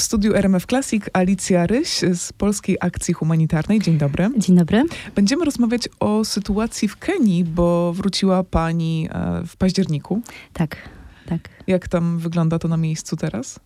[0.00, 3.80] W studiu RMF Classic Alicja Ryś z Polskiej Akcji Humanitarnej.
[3.80, 4.30] Dzień dobry.
[4.36, 4.84] Dzień dobry.
[5.14, 10.22] Będziemy rozmawiać o sytuacji w Kenii, bo wróciła pani e, w październiku.
[10.52, 10.76] Tak,
[11.26, 11.48] tak.
[11.66, 13.60] Jak tam wygląda to na miejscu teraz?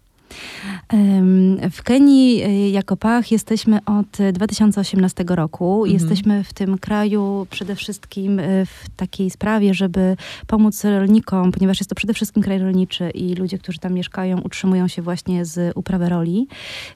[1.70, 5.84] W Kenii y, jako Pach jesteśmy od 2018 roku.
[5.84, 5.92] Mhm.
[5.92, 11.90] Jesteśmy w tym kraju przede wszystkim y, w takiej sprawie, żeby pomóc rolnikom, ponieważ jest
[11.90, 16.08] to przede wszystkim kraj rolniczy i ludzie, którzy tam mieszkają, utrzymują się właśnie z uprawy
[16.08, 16.48] roli.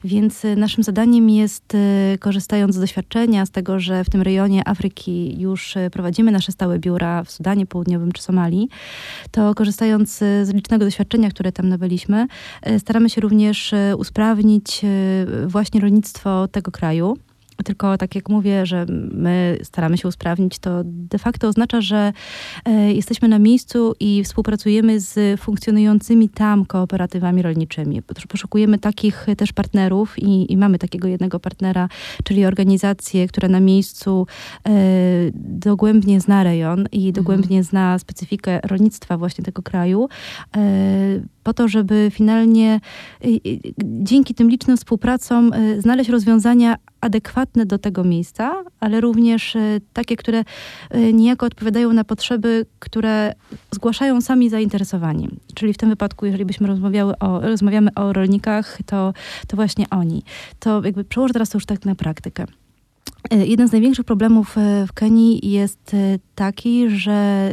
[0.04, 1.76] Więc naszym zadaniem jest,
[2.20, 7.24] korzystając z doświadczenia, z tego, że w tym rejonie Afryki już prowadzimy nasze stałe biura
[7.24, 8.68] w Sudanie Południowym czy Somalii,
[9.30, 12.26] to korzystając z licznego doświadczenia, które tam nabyliśmy,
[12.78, 14.88] staramy się również e, usprawnić e,
[15.46, 17.16] właśnie rolnictwo tego kraju.
[17.64, 22.12] Tylko tak jak mówię, że my staramy się usprawnić, to de facto oznacza, że
[22.64, 28.02] e, jesteśmy na miejscu i współpracujemy z funkcjonującymi tam kooperatywami rolniczymi.
[28.28, 31.88] Poszukujemy takich też partnerów i, i mamy takiego jednego partnera,
[32.24, 34.26] czyli organizację, która na miejscu
[35.34, 37.12] dogłębnie zna rejon i mhm.
[37.12, 40.08] dogłębnie zna specyfikę rolnictwa właśnie tego kraju,
[41.48, 42.80] po to, żeby finalnie
[43.84, 49.56] dzięki tym licznym współpracom znaleźć rozwiązania adekwatne do tego miejsca, ale również
[49.92, 50.44] takie, które
[51.12, 53.32] niejako odpowiadają na potrzeby, które
[53.70, 55.28] zgłaszają sami zainteresowani.
[55.54, 59.12] Czyli w tym wypadku, jeżeli byśmy rozmawiały o, rozmawiamy o rolnikach, to,
[59.46, 60.22] to właśnie oni.
[60.58, 62.44] To jakby przełożę teraz to już tak na praktykę.
[63.30, 64.56] Jeden z największych problemów
[64.88, 65.96] w Kenii jest
[66.34, 67.50] taki, że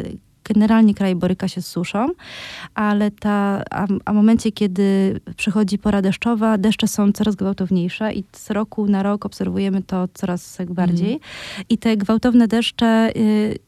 [0.54, 2.08] generalnie kraj boryka się z suszą,
[2.76, 8.24] ale ta, a, a w momencie, kiedy przychodzi pora deszczowa, deszcze są coraz gwałtowniejsze i
[8.32, 11.08] z roku na rok obserwujemy to coraz bardziej.
[11.08, 11.20] Mm.
[11.70, 13.60] I te gwałtowne deszcze y,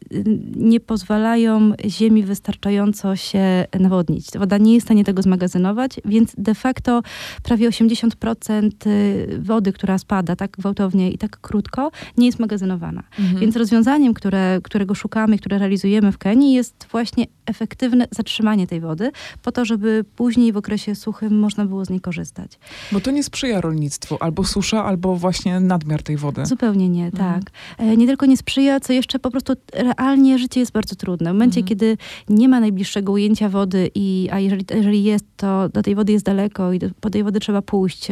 [0.55, 4.25] nie pozwalają ziemi wystarczająco się nawodnić.
[4.39, 7.01] Woda nie jest w stanie tego zmagazynować, więc de facto
[7.43, 13.03] prawie 80% y, wody, która spada tak gwałtownie i tak krótko, nie jest magazynowana.
[13.19, 13.39] Mm.
[13.39, 18.81] Więc rozwiązaniem, które, którego szukamy, które realizujemy w Kenii jest jest właśnie efektywne zatrzymanie tej
[18.81, 19.11] wody,
[19.43, 22.59] po to, żeby później w okresie suchym można było z niej korzystać.
[22.91, 26.45] Bo to nie sprzyja rolnictwu, albo susza, albo właśnie nadmiar tej wody.
[26.45, 27.33] Zupełnie nie, mhm.
[27.33, 27.51] tak.
[27.77, 31.29] E, nie tylko nie sprzyja, co jeszcze po prostu realnie życie jest bardzo trudne.
[31.29, 31.67] W momencie, mhm.
[31.67, 31.97] kiedy
[32.29, 36.25] nie ma najbliższego ujęcia wody, i, a jeżeli, jeżeli jest, to do tej wody jest
[36.25, 38.07] daleko i do, po tej wody trzeba pójść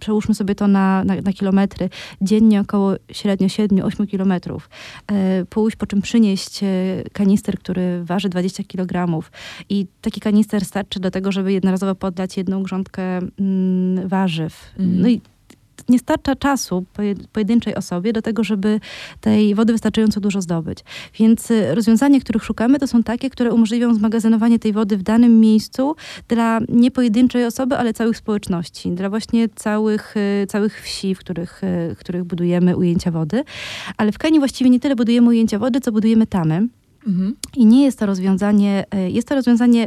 [0.00, 1.88] przełóżmy sobie to na, na, na, kilometry,
[2.20, 4.70] dziennie około średnio 7-8 kilometrów.
[5.12, 6.66] E, pójść, po czym przynieść e,
[7.12, 9.22] kanister, który waży 20 kg
[9.68, 13.02] i taki kanister starczy do tego, żeby jednorazowo poddać jedną grządkę
[13.38, 14.74] mm, warzyw.
[14.78, 15.00] Mm.
[15.00, 15.20] No i
[15.88, 16.84] nie starcza czasu
[17.32, 18.80] pojedynczej osobie do tego, żeby
[19.20, 20.78] tej wody wystarczająco dużo zdobyć.
[21.18, 25.40] Więc y, rozwiązania, których szukamy, to są takie, które umożliwią zmagazynowanie tej wody w danym
[25.40, 25.96] miejscu
[26.28, 31.64] dla nie pojedynczej osoby, ale całych społeczności, dla właśnie całych, y, całych wsi, w których,
[31.64, 33.44] y, w których budujemy ujęcia wody.
[33.96, 36.68] Ale w Kenii właściwie nie tyle budujemy ujęcia wody, co budujemy tamy.
[37.06, 37.36] Mhm.
[37.56, 39.86] I nie jest to rozwiązanie, jest to rozwiązanie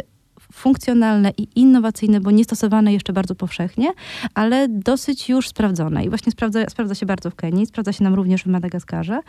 [0.54, 3.88] funkcjonalne i innowacyjne, bo nie stosowane jeszcze bardzo powszechnie,
[4.34, 6.06] ale dosyć już sprawdzone.
[6.06, 9.20] I właśnie sprawdza, sprawdza się bardzo w Kenii, sprawdza się nam również w Madagaskarze.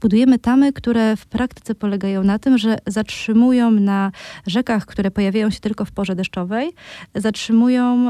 [0.00, 4.12] Budujemy tamy, które w praktyce polegają na tym, że zatrzymują na
[4.46, 6.72] rzekach, które pojawiają się tylko w porze deszczowej,
[7.14, 8.08] zatrzymują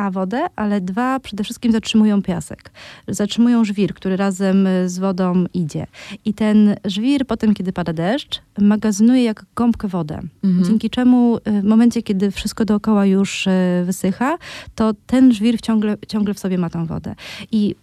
[0.00, 2.70] a wodę, ale dwa przede wszystkim zatrzymują piasek.
[3.08, 5.86] Zatrzymują żwir, który razem z wodą idzie.
[6.24, 10.20] I ten żwir potem, kiedy pada deszcz, magazynuje jak gąbkę wodę.
[10.44, 10.64] Mhm.
[10.64, 13.50] Dzięki czemu y, w momencie, kiedy wszystko dookoła już y,
[13.84, 14.38] wysycha,
[14.74, 17.14] to ten żwir ciągle, ciągle w sobie ma tą wodę.
[17.52, 17.74] I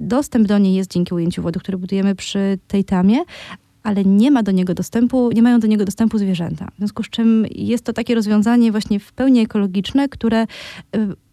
[0.00, 3.24] dostęp do niej jest dzięki ujęciu wody, które budujemy przy tej tamie,
[3.82, 6.68] ale nie ma do niego dostępu, nie mają do niego dostępu zwierzęta.
[6.74, 10.46] W związku z czym jest to takie rozwiązanie właśnie w pełni ekologiczne, które y,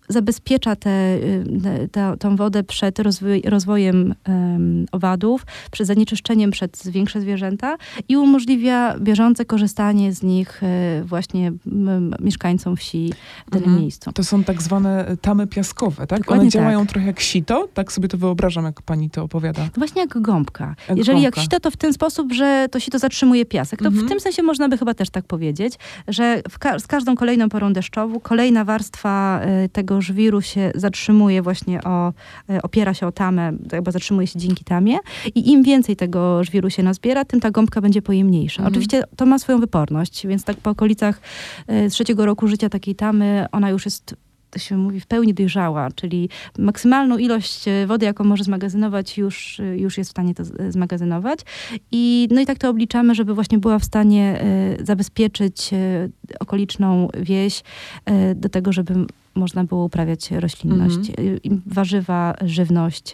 [0.09, 1.19] zabezpiecza tę
[1.91, 7.77] te, tą wodę przed rozwoj, rozwojem um, owadów, przed zanieczyszczeniem przez większe zwierzęta
[8.09, 11.51] i umożliwia bieżące korzystanie z nich e, właśnie
[12.19, 13.13] mieszkańcom wsi
[13.47, 13.81] w danym mhm.
[13.81, 14.11] miejscu.
[14.11, 16.19] To są tak zwane tamy piaskowe, tak?
[16.19, 16.89] Dokładnie One działają tak.
[16.89, 19.69] trochę jak sito, tak sobie to wyobrażam, jak pani to opowiada.
[19.77, 20.75] Właśnie jak gąbka.
[20.89, 21.41] Jak Jeżeli gąbka.
[21.41, 23.79] jak sito, to w ten sposób, że to sito zatrzymuje piasek.
[23.79, 24.06] To mhm.
[24.06, 25.73] w tym sensie można by chyba też tak powiedzieć,
[26.07, 31.84] że ka z każdą kolejną porą deszczową kolejna warstwa y, tego żwiru się zatrzymuje właśnie
[31.84, 32.13] o,
[32.50, 34.98] e, opiera się o tamę, jakby zatrzymuje się dzięki tamie
[35.36, 38.60] i im więcej tego żwiru się nazbiera, tym ta gąbka będzie pojemniejsza.
[38.60, 38.74] Mhm.
[38.74, 41.22] Oczywiście to ma swoją wyporność, więc tak po okolicach
[41.68, 44.16] e, trzeciego roku życia takiej tamy, ona już jest
[44.50, 49.62] to się mówi, w pełni dojrzała, czyli maksymalną ilość e, wody, jaką może zmagazynować, już,
[49.75, 51.40] już jest w stanie to zmagazynować.
[51.92, 54.44] I, no i tak to obliczamy, żeby właśnie była w stanie
[54.84, 55.72] zabezpieczyć
[56.40, 57.63] okoliczną wieś
[58.36, 61.62] do tego, żeby można było uprawiać roślinność, mhm.
[61.65, 63.13] warzywa, żywność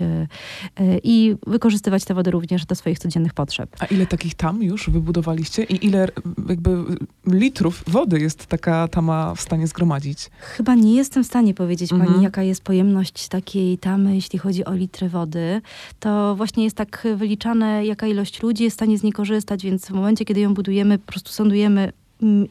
[1.04, 3.76] i wykorzystywać te wody również do swoich codziennych potrzeb.
[3.80, 6.08] A ile takich tam już wybudowaliście i ile
[6.50, 6.84] jakby
[7.28, 10.30] litrów wody jest taka tama w stanie zgromadzić?
[10.40, 12.12] Chyba nie jestem w stanie powiedzieć mhm.
[12.12, 15.62] pani, jaka jest pojemność takiej tamy, jeśli chodzi o litry wody.
[16.00, 19.86] To właśnie jest tak wyliczane, jaka ilość ludzi jest w stanie z niej korzystać, więc
[19.86, 21.92] w momencie, kiedy ją budujemy, po prostu sądujemy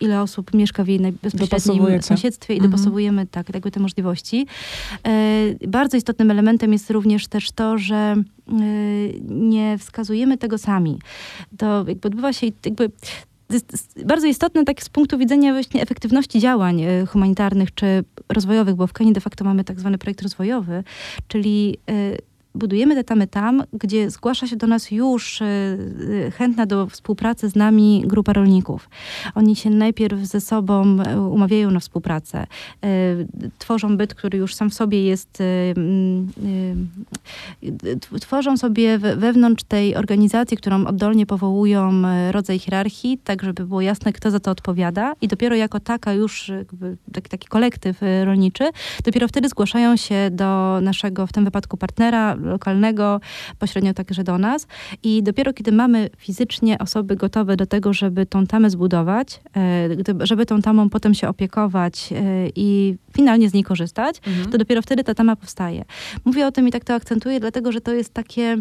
[0.00, 2.70] ile osób mieszka w jej bezpośrednim sąsiedztwie i mhm.
[2.70, 4.46] dopasowujemy tak, jakby te możliwości.
[5.06, 8.22] E, bardzo istotnym elementem jest również też to, że e,
[9.28, 10.98] nie wskazujemy tego sami.
[11.58, 12.90] To jakby odbywa się jakby
[13.50, 18.86] jest bardzo istotne tak z punktu widzenia właśnie efektywności działań e, humanitarnych czy rozwojowych, bo
[18.86, 20.84] w Kenii de facto mamy tak zwany projekt rozwojowy,
[21.28, 21.78] czyli
[22.54, 25.46] budujemy te tamy tam, gdzie zgłasza się do nas już e,
[26.26, 28.88] e, chętna do współpracy z nami grupa rolników.
[29.34, 32.46] Oni się najpierw ze sobą e, umawiają na współpracę.
[33.58, 35.42] Tworzą byt, który już sam w sobie jest,
[38.20, 44.30] tworzą sobie wewnątrz tej organizacji, którą oddolnie powołują rodzaj hierarchii, tak żeby było jasne, kto
[44.30, 46.52] za to odpowiada i dopiero jako taka już
[47.12, 48.64] taki, taki kolektyw rolniczy,
[49.04, 53.20] dopiero wtedy zgłaszają się do naszego, w tym wypadku partnera, lokalnego,
[53.58, 54.66] pośrednio także do nas.
[55.02, 60.46] I dopiero kiedy mamy fizycznie osoby gotowe do tego, żeby tą tamę zbudować, e, żeby
[60.46, 64.50] tą tamą potem się opiekować e, i finalnie z niej korzystać, mhm.
[64.50, 65.84] to dopiero wtedy ta tama powstaje.
[66.24, 68.56] Mówię o tym i tak to akcentuję, dlatego że to jest takie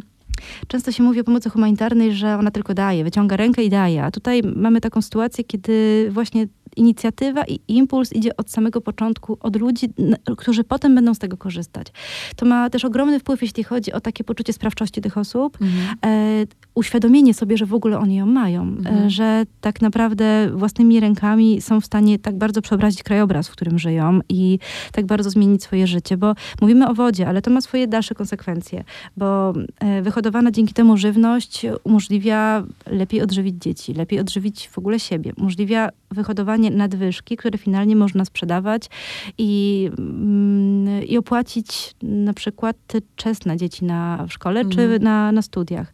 [0.68, 4.04] Często się mówi o pomocy humanitarnej, że ona tylko daje, wyciąga rękę i daje.
[4.04, 9.56] A tutaj mamy taką sytuację, kiedy właśnie inicjatywa i impuls idzie od samego początku, od
[9.56, 9.90] ludzi,
[10.38, 11.88] którzy potem będą z tego korzystać.
[12.36, 15.98] To ma też ogromny wpływ, jeśli chodzi o takie poczucie sprawczości tych osób, mhm.
[16.06, 18.98] e, uświadomienie sobie, że w ogóle oni ją mają, e, mhm.
[18.98, 23.80] e, że tak naprawdę własnymi rękami są w stanie tak bardzo przeobrazić krajobraz, w którym
[23.80, 24.60] żyją i
[24.92, 28.84] tak bardzo zmienić swoje życie, bo mówimy o wodzie, ale to ma swoje dalsze konsekwencje,
[29.18, 35.34] bo e, wyhodowana dzięki temu żywność umożliwia lepiej odżywić dzieci, lepiej odżywić w ogóle siebie,
[35.38, 38.90] umożliwia wyhodowanie nadwyżki, które finalnie można sprzedawać
[39.38, 42.78] i, mm, i opłacić na przykład
[43.16, 44.76] czas na dzieci na, w szkole mhm.
[44.76, 45.94] czy na, na studiach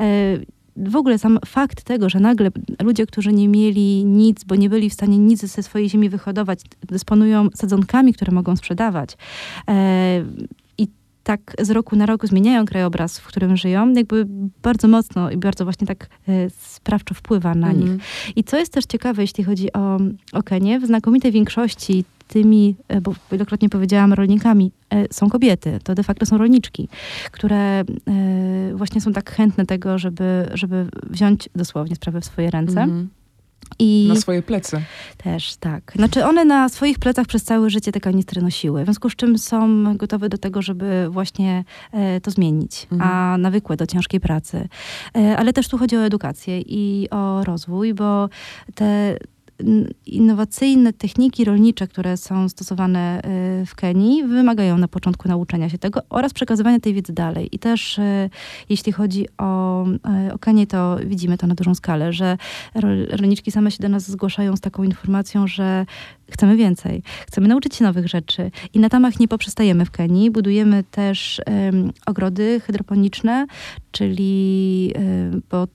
[0.00, 0.38] e,
[0.76, 2.50] w ogóle sam fakt tego, że nagle
[2.82, 6.60] ludzie, którzy nie mieli nic, bo nie byli w stanie nic ze swojej ziemi wyhodować,
[6.82, 9.16] dysponują sadzonkami, które mogą sprzedawać.
[11.22, 14.26] Tak z roku na rok zmieniają krajobraz, w którym żyją, jakby
[14.62, 17.80] bardzo mocno i bardzo właśnie tak e, sprawczo wpływa na mm.
[17.80, 18.02] nich.
[18.36, 19.98] I co jest też ciekawe, jeśli chodzi o,
[20.32, 25.78] o Kenię, w znakomitej większości tymi, e, bo wielokrotnie powiedziałam, rolnikami e, są kobiety.
[25.84, 26.88] To de facto są rolniczki,
[27.32, 27.84] które
[28.74, 32.82] właśnie są tak chętne tego, żeby, żeby wziąć dosłownie sprawę w swoje ręce.
[32.82, 33.19] Mm -hmm.
[33.78, 34.82] I na swoje plecy.
[35.16, 35.92] Też, tak.
[35.96, 39.38] Znaczy one na swoich plecach przez całe życie te kanistry nosiły, w związku z czym
[39.38, 43.10] są gotowe do tego, żeby właśnie e, to zmienić, mhm.
[43.10, 44.68] a nawykłe do ciężkiej pracy.
[45.16, 48.28] E, ale też tu chodzi o edukację i o rozwój, bo
[48.74, 49.16] te
[50.06, 53.22] innowacyjne techniki rolnicze, które są stosowane
[53.62, 57.48] y, w Kenii, wymagają na początku nauczenia się tego oraz przekazywania tej wiedzy dalej.
[57.52, 58.30] I też y,
[58.68, 59.84] jeśli chodzi o,
[60.28, 62.36] y, o Kenię, to widzimy to na dużą skalę, że
[63.10, 65.86] rolniczki same się do nas zgłaszają z taką informacją, że
[66.30, 68.50] chcemy więcej, chcemy nauczyć się nowych rzeczy.
[68.74, 70.30] I na tamach nie poprzestajemy w Kenii.
[70.30, 73.46] Budujemy też um, ogrody hydroponiczne,
[73.92, 75.70] czyli um, pod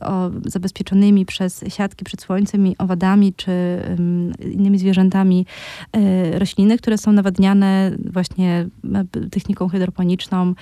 [0.00, 3.52] o, zabezpieczonymi przez siatki przed słońcem owadami, czy
[3.88, 5.46] um, innymi zwierzętami
[5.92, 10.54] e, rośliny, które są nawadniane właśnie e, techniką hydroponiczną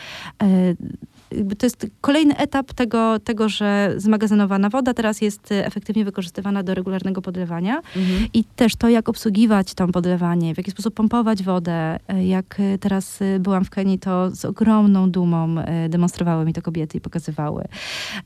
[1.59, 7.23] to jest kolejny etap tego, tego, że zmagazynowana woda teraz jest efektywnie wykorzystywana do regularnego
[7.23, 7.77] podlewania.
[7.77, 8.29] Mhm.
[8.35, 11.99] I też to, jak obsługiwać to podlewanie, w jaki sposób pompować wodę.
[12.25, 17.01] Jak teraz byłam w Kenii, to z ogromną dumą e, demonstrowały mi to kobiety i
[17.01, 17.65] pokazywały.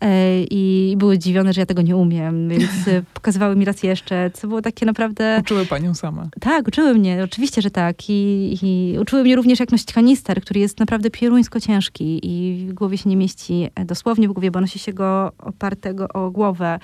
[0.00, 2.70] E, I były zdziwione, że ja tego nie umiem, więc
[3.14, 5.38] pokazywały mi raz jeszcze, co było takie naprawdę...
[5.40, 6.28] Uczyły panią sama.
[6.40, 8.10] Tak, uczyły mnie, oczywiście, że tak.
[8.10, 12.91] I, i uczyły mnie również jak nosić kanister, który jest naprawdę pieruńsko ciężki i głowie
[12.92, 16.78] głowie się nie mieści e, dosłownie w głowie, bo nosi się go opartego o głowę,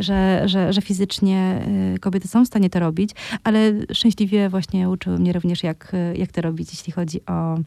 [0.00, 3.10] że, że, że fizycznie e, kobiety są w stanie to robić,
[3.44, 7.58] ale szczęśliwie właśnie uczyły mnie również, jak, e, jak to robić, jeśli chodzi o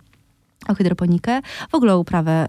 [0.67, 1.41] o hydroponikę,
[1.71, 2.47] w ogóle o uprawę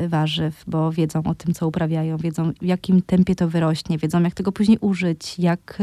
[0.00, 4.22] yy, warzyw, bo wiedzą o tym, co uprawiają, wiedzą w jakim tempie to wyrośnie, wiedzą
[4.22, 5.78] jak tego później użyć, jak,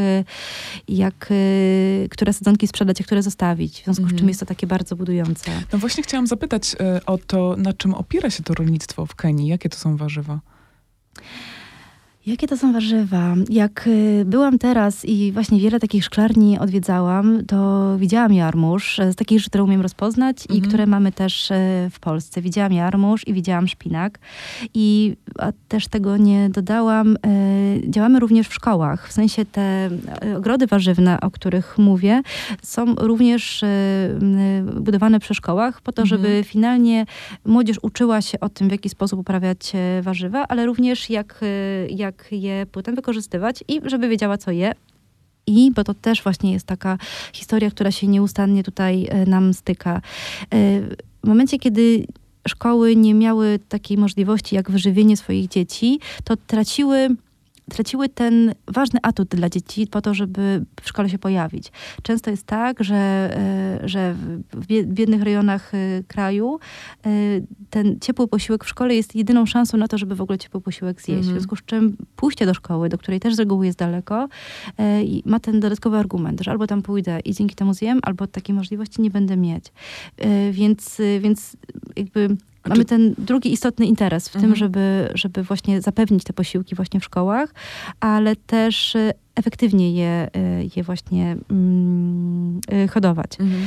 [0.88, 3.82] jak yy, które sadzonki sprzedać, a które zostawić.
[3.82, 4.28] W związku z czym mhm.
[4.28, 5.52] jest to takie bardzo budujące.
[5.74, 9.48] No właśnie chciałam zapytać yy, o to, na czym opiera się to rolnictwo w Kenii.
[9.48, 10.40] Jakie to są warzywa?
[12.26, 13.36] Jakie to są warzywa?
[13.50, 19.46] Jak y, byłam teraz i właśnie wiele takich szklarni odwiedzałam, to widziałam jarmuż, z takich,
[19.46, 20.60] które umiem rozpoznać mhm.
[20.60, 21.56] i które mamy też y,
[21.92, 22.42] w Polsce.
[22.42, 24.20] Widziałam jarmuż i widziałam szpinak.
[24.74, 25.16] I
[25.68, 27.16] też tego nie dodałam.
[27.16, 29.10] Y, działamy również w szkołach.
[29.10, 29.90] W sensie te
[30.38, 32.22] ogrody warzywne, o których mówię,
[32.62, 33.66] są również
[34.76, 36.44] budowane przy szkołach po to, żeby mhm.
[36.44, 37.06] finalnie
[37.46, 41.42] młodzież uczyła się o tym, w jaki sposób uprawiać warzywa, ale również jak,
[41.90, 44.72] jak jak je potem wykorzystywać i żeby wiedziała, co je.
[45.48, 46.98] I, bo to też właśnie jest taka
[47.34, 49.96] historia, która się nieustannie tutaj e, nam styka.
[49.96, 50.02] E,
[51.24, 52.06] w momencie, kiedy
[52.48, 57.10] szkoły nie miały takiej możliwości jak wyżywienie swoich dzieci, to traciły
[57.72, 61.72] traciły ten ważny atut dla dzieci po to, żeby w szkole się pojawić.
[62.04, 64.16] Często jest tak, że, e, że
[64.54, 66.60] w biednych rejonach e, kraju
[67.06, 67.10] e,
[67.70, 71.02] ten ciepły posiłek w szkole jest jedyną szansą na to, żeby w ogóle ciepły posiłek
[71.02, 71.18] zjeść.
[71.18, 71.38] Mhm.
[71.38, 74.28] W związku z czym pójście do szkoły, do której też z reguły jest daleko,
[75.26, 79.02] ma ten dodatkowy argument, że albo tam pójdę i dzięki temu zjem, albo takiej możliwości
[79.02, 79.66] nie będę mieć.
[80.52, 81.58] Więc, więc
[81.96, 82.38] jakby
[82.70, 84.52] Mamy ten drugi istotny interes w mhm.
[84.52, 87.54] tym, żeby, żeby właśnie zapewnić te posiłki właśnie w szkołach,
[88.00, 90.30] ale też e, efektywnie je, e,
[90.76, 93.32] je właśnie mm, e, hodować.
[93.40, 93.62] Mhm.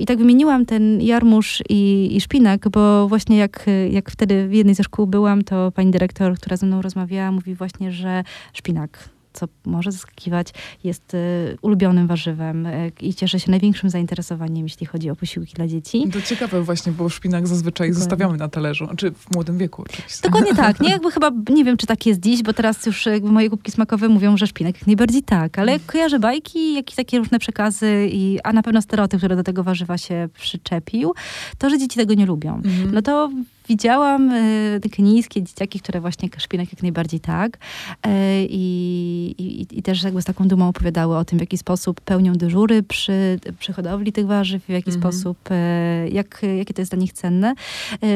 [0.00, 4.74] I tak wymieniłam ten jarmuż i, i szpinak, bo właśnie jak, jak wtedy w jednej
[4.74, 9.46] ze szkół byłam, to pani dyrektor, która ze mną rozmawiała, mówi właśnie, że szpinak co
[9.66, 10.48] może zaskakiwać,
[10.84, 15.66] jest y, ulubionym warzywem y, i cieszy się największym zainteresowaniem, jeśli chodzi o posiłki dla
[15.66, 16.08] dzieci.
[16.12, 18.04] To ciekawe właśnie, bo szpinak zazwyczaj Dokładnie.
[18.04, 20.22] zostawiamy na talerzu, czy znaczy w młodym wieku oczywiście.
[20.22, 20.80] Dokładnie tak.
[20.80, 24.08] Nie, jakby chyba, nie wiem, czy tak jest dziś, bo teraz już moje kubki smakowe
[24.08, 25.86] mówią, że szpinak jak najbardziej tak, ale mm.
[25.86, 29.98] kojarzę bajki, jakieś takie różne przekazy, i, a na pewno stereotyp, który do tego warzywa
[29.98, 31.14] się przyczepił,
[31.58, 32.54] to, że dzieci tego nie lubią.
[32.54, 32.94] Mm.
[32.94, 33.30] No to
[33.68, 37.58] widziałam e, takie niskie dzieciaki, które właśnie szpinak jak najbardziej tak.
[38.02, 42.00] E, I, i, I też jakby z taką dumą opowiadały o tym, w jaki sposób
[42.00, 45.02] pełnią dyżury przy, przy hodowli tych warzyw, w jaki mhm.
[45.02, 47.54] sposób, e, jak, jakie to jest dla nich cenne.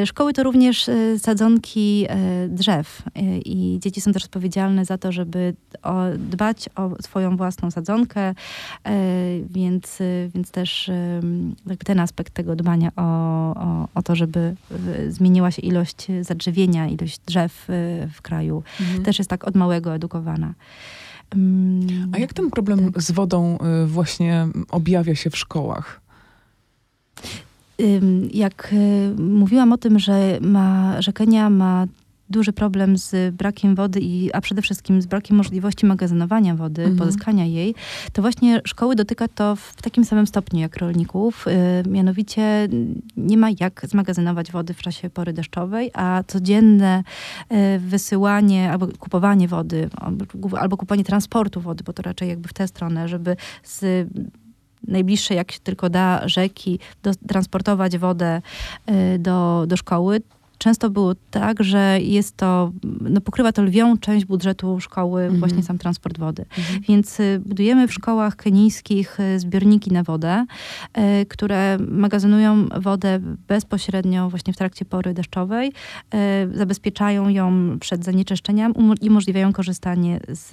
[0.05, 2.07] Szkoły to również sadzonki
[2.49, 3.03] drzew
[3.45, 8.35] i dzieci są też odpowiedzialne za to, żeby o, dbać o swoją własną sadzonkę,
[9.51, 9.99] więc,
[10.35, 10.91] więc też
[11.85, 13.03] ten aspekt tego dbania o,
[13.55, 14.55] o, o to, żeby
[15.09, 18.63] zmieniło zmieniła się ilość zadrzewienia, ilość drzew y, w kraju.
[18.81, 19.03] Mhm.
[19.03, 20.55] Też jest tak od małego edukowana.
[21.35, 23.03] Mm, A jak ten problem tak.
[23.03, 26.01] z wodą y, właśnie objawia się w szkołach?
[28.33, 28.75] Jak
[29.19, 31.87] mówiłam o tym, że, ma, że Kenia ma
[32.33, 36.99] duży problem z brakiem wody, i, a przede wszystkim z brakiem możliwości magazynowania wody, mhm.
[36.99, 37.75] pozyskania jej,
[38.13, 41.47] to właśnie szkoły dotyka to w takim samym stopniu jak rolników.
[41.87, 42.69] Y, mianowicie
[43.17, 47.03] nie ma jak zmagazynować wody w czasie pory deszczowej, a codzienne
[47.53, 49.91] y, wysyłanie albo kupowanie wody,
[50.55, 54.09] albo, kupowanie transportu wody, bo to raczej jakby w tę stronę, żeby z
[54.89, 58.43] najbliższej, jak się tylko da, rzeki, do, transportować wodę
[59.15, 60.21] y, do, do szkoły,
[60.63, 65.41] często było tak, że jest to, no pokrywa to lwią część budżetu szkoły, mhm.
[65.41, 66.45] właśnie sam transport wody.
[66.59, 66.81] Mhm.
[66.89, 70.47] Więc y, budujemy w szkołach kenijskich y, zbiorniki na wodę,
[71.23, 75.73] y, które magazynują wodę bezpośrednio właśnie w trakcie pory deszczowej,
[76.55, 80.49] zabezpieczają ją przed zanieczyszczeniem i umożliwiają korzystanie z,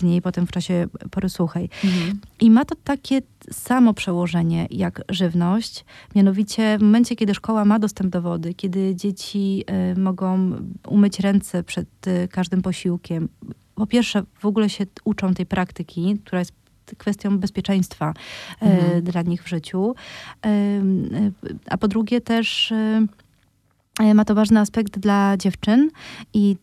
[0.00, 1.70] z niej potem w czasie pory suchej.
[1.84, 2.20] Mhm.
[2.40, 5.84] I ma to takie samo przełożenie jak żywność.
[6.14, 10.52] Mianowicie w momencie, kiedy szkoła ma dostęp do wody, kiedy dzieci y, mogą
[10.88, 13.28] umyć ręce przed y, każdym posiłkiem,
[13.74, 16.52] po pierwsze w ogóle się uczą tej praktyki, która jest
[16.98, 18.14] kwestią bezpieczeństwa
[18.62, 19.02] y, mhm.
[19.02, 19.94] dla nich w życiu.
[21.70, 22.72] A po drugie też
[24.14, 25.90] ma to ważny aspekt dla dziewczyn
[26.34, 26.56] i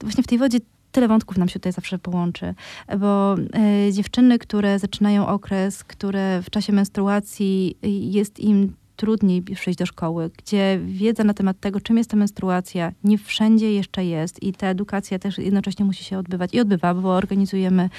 [0.00, 0.58] właśnie w tej wodzie
[0.92, 2.54] tyle wątków nam się tutaj zawsze połączy,
[2.98, 7.78] bo e, dziewczyny, które zaczynają okres, które w czasie menstruacji
[8.12, 12.92] jest im trudniej przyjść do szkoły, gdzie wiedza na temat tego, czym jest ta menstruacja,
[13.04, 17.08] nie wszędzie jeszcze jest i ta edukacja też jednocześnie musi się odbywać i odbywa, bo
[17.14, 17.90] organizujemy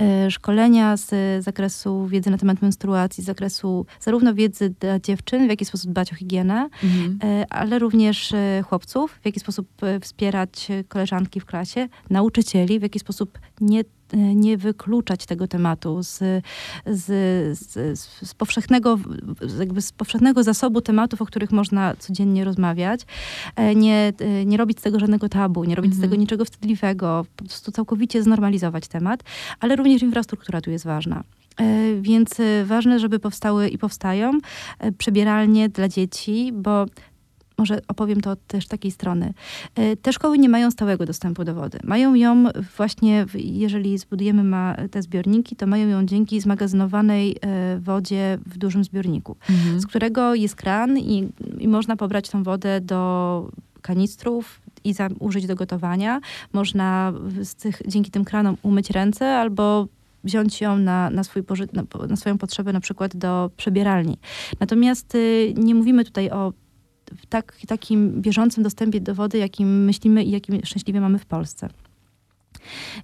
[0.00, 5.50] e, szkolenia z zakresu wiedzy na temat menstruacji, z zakresu zarówno wiedzy dla dziewczyn, w
[5.50, 7.18] jaki sposób dbać o higienę, mhm.
[7.22, 9.68] E, ale również e, chłopców, w jaki sposób
[10.00, 13.84] wspierać koleżanki w klasie, nauczycieli, w jaki sposób nie
[14.16, 16.18] nie wykluczać tego tematu z,
[16.86, 17.04] z,
[17.58, 18.98] z, z, powszechnego,
[19.58, 23.00] jakby z powszechnego zasobu tematów, o których można codziennie rozmawiać.
[23.56, 26.00] E, nie, e, nie robić z tego żadnego tabu, nie robić mhm.
[26.00, 29.22] z tego niczego wstydliwego, po prostu całkowicie znormalizować temat,
[29.60, 31.22] ale również infrastruktura tu jest ważna.
[31.60, 32.30] E, więc
[32.64, 34.38] ważne, żeby powstały i powstają
[34.98, 36.86] przebieralnie dla dzieci, bo
[37.58, 39.34] może opowiem to też takiej strony.
[39.74, 41.78] E, te szkoły nie mają stałego dostępu do wody.
[41.84, 42.44] Mają ją
[42.76, 48.84] właśnie, jeżeli zbudujemy ma te zbiorniki, to mają ją dzięki zmagazynowanej e, wodzie w dużym
[48.84, 49.80] zbiorniku, mhm.
[49.80, 53.50] z którego jest kran i, i można pobrać tą wodę do
[53.82, 56.20] kanistrów, i za, użyć do gotowania.
[56.52, 57.12] Można
[57.62, 59.88] tych, dzięki tym kranom umyć ręce albo
[60.24, 61.42] wziąć ją na, na, swój
[61.72, 64.18] na, na swoją potrzebę, na przykład do przebieralni.
[64.60, 66.52] Natomiast y, nie mówimy tutaj o
[67.28, 71.68] tak, takim bieżącym dostępie do wody, jakim myślimy i jakim szczęśliwie mamy w Polsce.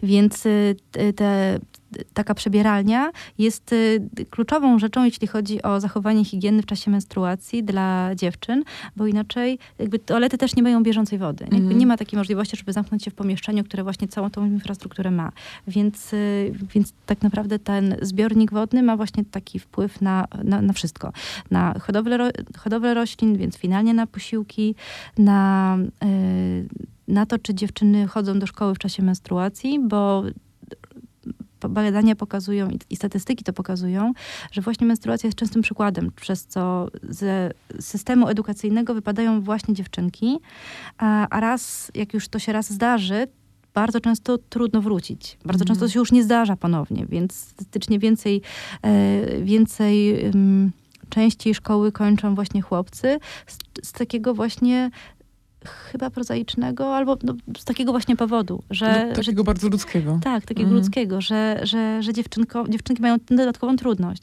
[0.02, 0.76] Więc y,
[1.16, 1.60] te,
[2.14, 8.10] taka przebieralnia jest y, kluczową rzeczą, jeśli chodzi o zachowanie higieny w czasie menstruacji dla
[8.14, 8.64] dziewczyn,
[8.96, 11.44] bo inaczej jakby toalety też nie mają bieżącej wody.
[11.44, 11.78] Mm.
[11.78, 15.32] Nie ma takiej możliwości, żeby zamknąć się w pomieszczeniu, które właśnie całą tą infrastrukturę ma.
[15.68, 20.72] Więc, y, więc tak naprawdę ten zbiornik wodny ma właśnie taki wpływ na, na, na
[20.72, 21.12] wszystko.
[21.50, 24.74] Na hodowlę, hodowlę roślin, więc finalnie na posiłki,
[25.18, 25.78] na...
[26.02, 26.68] Yy,
[27.08, 30.24] na to, czy dziewczyny chodzą do szkoły w czasie menstruacji, bo
[31.68, 34.12] badania pokazują i statystyki to pokazują,
[34.52, 37.50] że właśnie menstruacja jest częstym przykładem, przez co ze
[37.80, 40.38] systemu edukacyjnego wypadają właśnie dziewczynki,
[40.98, 43.26] a, raz, jak już to się raz zdarzy,
[43.74, 45.38] bardzo często trudno wrócić.
[45.44, 45.68] Bardzo mm.
[45.68, 48.42] często się już nie zdarza ponownie, więc statystycznie więcej,
[48.82, 50.24] e, więcej
[51.08, 54.90] częściej szkoły kończą właśnie chłopcy z, z takiego właśnie
[55.64, 59.06] chyba prozaicznego, albo no, z takiego właśnie powodu, że...
[59.08, 60.18] No, takiego że, bardzo ludzkiego.
[60.22, 60.78] Tak, takiego mhm.
[60.78, 64.22] ludzkiego, że, że, że dziewczynko, dziewczynki mają tę dodatkową trudność.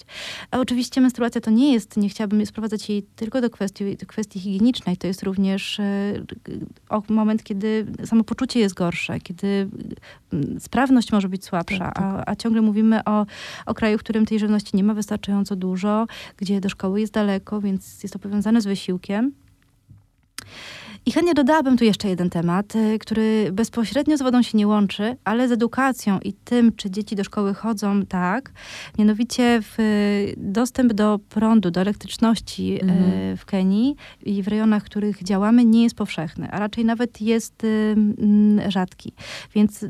[0.52, 4.40] A oczywiście menstruacja to nie jest, nie chciałabym sprowadzać jej tylko do kwestii, do kwestii
[4.40, 6.14] higienicznej, to jest również e,
[7.10, 9.70] moment, kiedy samopoczucie jest gorsze, kiedy
[10.60, 12.04] sprawność może być słabsza, tak, tak.
[12.04, 13.26] A, a ciągle mówimy o,
[13.66, 17.62] o kraju, w którym tej żywności nie ma wystarczająco dużo, gdzie do szkoły jest daleko,
[17.62, 19.32] więc jest to powiązane z wysiłkiem.
[21.08, 25.18] I chętnie dodałabym tu jeszcze jeden temat, y, który bezpośrednio z wodą się nie łączy,
[25.24, 28.52] ale z edukacją i tym, czy dzieci do szkoły chodzą, tak.
[28.98, 29.78] Mianowicie w
[30.38, 33.38] dostęp do prądu, do elektryczności y, mhm.
[33.38, 33.96] w Kenii
[34.26, 38.72] i w rejonach, w których działamy, nie jest powszechny, a raczej nawet jest y, mm,
[38.72, 39.14] rzadki.
[39.56, 39.86] Więc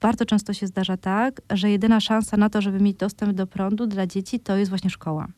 [0.00, 3.86] bardzo często się zdarza tak, że jedyna szansa na to, żeby mieć dostęp do prądu
[3.86, 5.28] dla dzieci, to jest właśnie szkoła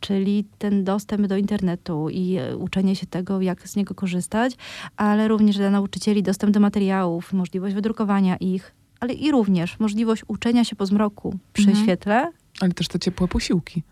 [0.00, 4.54] czyli ten dostęp do internetu i e, uczenie się tego, jak z niego korzystać,
[4.96, 10.64] ale również dla nauczycieli dostęp do materiałów, możliwość wydrukowania ich, ale i również możliwość uczenia
[10.64, 11.84] się po zmroku przy mhm.
[11.84, 12.32] świetle.
[12.60, 13.82] Ale też te ciepłe posiłki.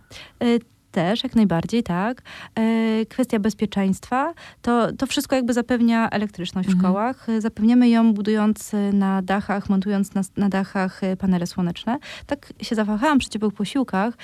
[0.42, 0.58] E,
[0.90, 2.22] też, jak najbardziej, tak.
[2.54, 6.92] E, kwestia bezpieczeństwa, to, to wszystko jakby zapewnia elektryczność w mhm.
[6.92, 7.26] szkołach.
[7.38, 11.98] Zapewniamy ją budując na dachach, montując na, na dachach panele słoneczne.
[12.26, 14.14] Tak się zawahałam przy ciepłych posiłkach,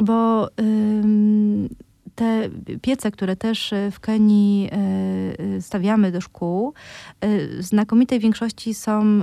[0.00, 0.48] bo
[2.14, 2.50] te
[2.82, 6.74] piece, które też w Kenii e, stawiamy do szkół,
[7.22, 9.20] w znakomitej większości są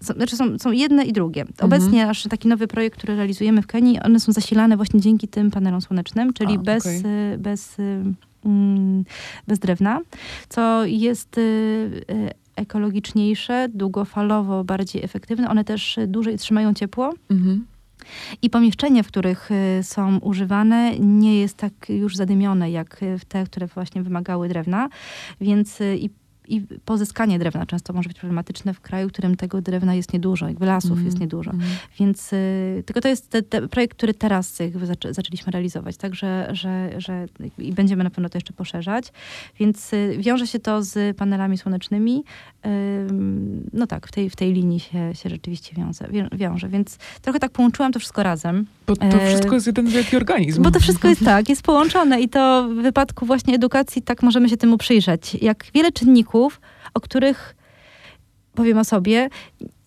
[0.00, 1.40] są, znaczy są, są jedne i drugie.
[1.40, 1.56] Mhm.
[1.60, 5.50] Obecnie nasz taki nowy projekt, który realizujemy w Kenii, one są zasilane właśnie dzięki tym
[5.50, 7.38] panelom słonecznym, czyli A, bez, okay.
[7.38, 7.76] bez,
[8.44, 9.04] mm,
[9.46, 10.00] bez drewna,
[10.48, 12.04] co jest y,
[12.56, 15.48] ekologiczniejsze, długofalowo bardziej efektywne.
[15.48, 17.14] One też dłużej trzymają ciepło.
[17.30, 17.66] Mhm.
[18.42, 23.66] I pomieszczenie, w których y, są używane, nie jest tak już zadymione jak te, które
[23.66, 24.88] właśnie wymagały drewna,
[25.40, 26.10] więc y, i
[26.48, 30.48] i pozyskanie drewna często może być problematyczne w kraju, w którym tego drewna jest niedużo,
[30.48, 31.04] jakby lasów mm.
[31.04, 31.50] jest niedużo.
[31.50, 31.66] Mm.
[32.00, 36.14] Więc y, tylko to jest te, te projekt, który teraz jakby zaczę, zaczęliśmy realizować, tak,
[36.14, 36.52] że,
[36.98, 37.26] że,
[37.58, 39.12] i będziemy na pewno to jeszcze poszerzać.
[39.60, 42.24] Więc y, wiąże się to z panelami słonecznymi.
[42.66, 42.68] Y,
[43.72, 46.68] no tak, w tej, w tej linii się, się rzeczywiście wiąże, wiąże.
[46.68, 48.66] Więc trochę tak połączyłam to wszystko razem.
[48.86, 50.62] Bo to e, wszystko jest jeden wielki organizm.
[50.62, 54.48] Bo to wszystko jest tak, jest połączone i to w wypadku właśnie edukacji tak możemy
[54.48, 55.34] się temu przyjrzeć.
[55.34, 56.37] Jak wiele czynników
[56.94, 57.54] o których
[58.58, 59.28] powiem o sobie,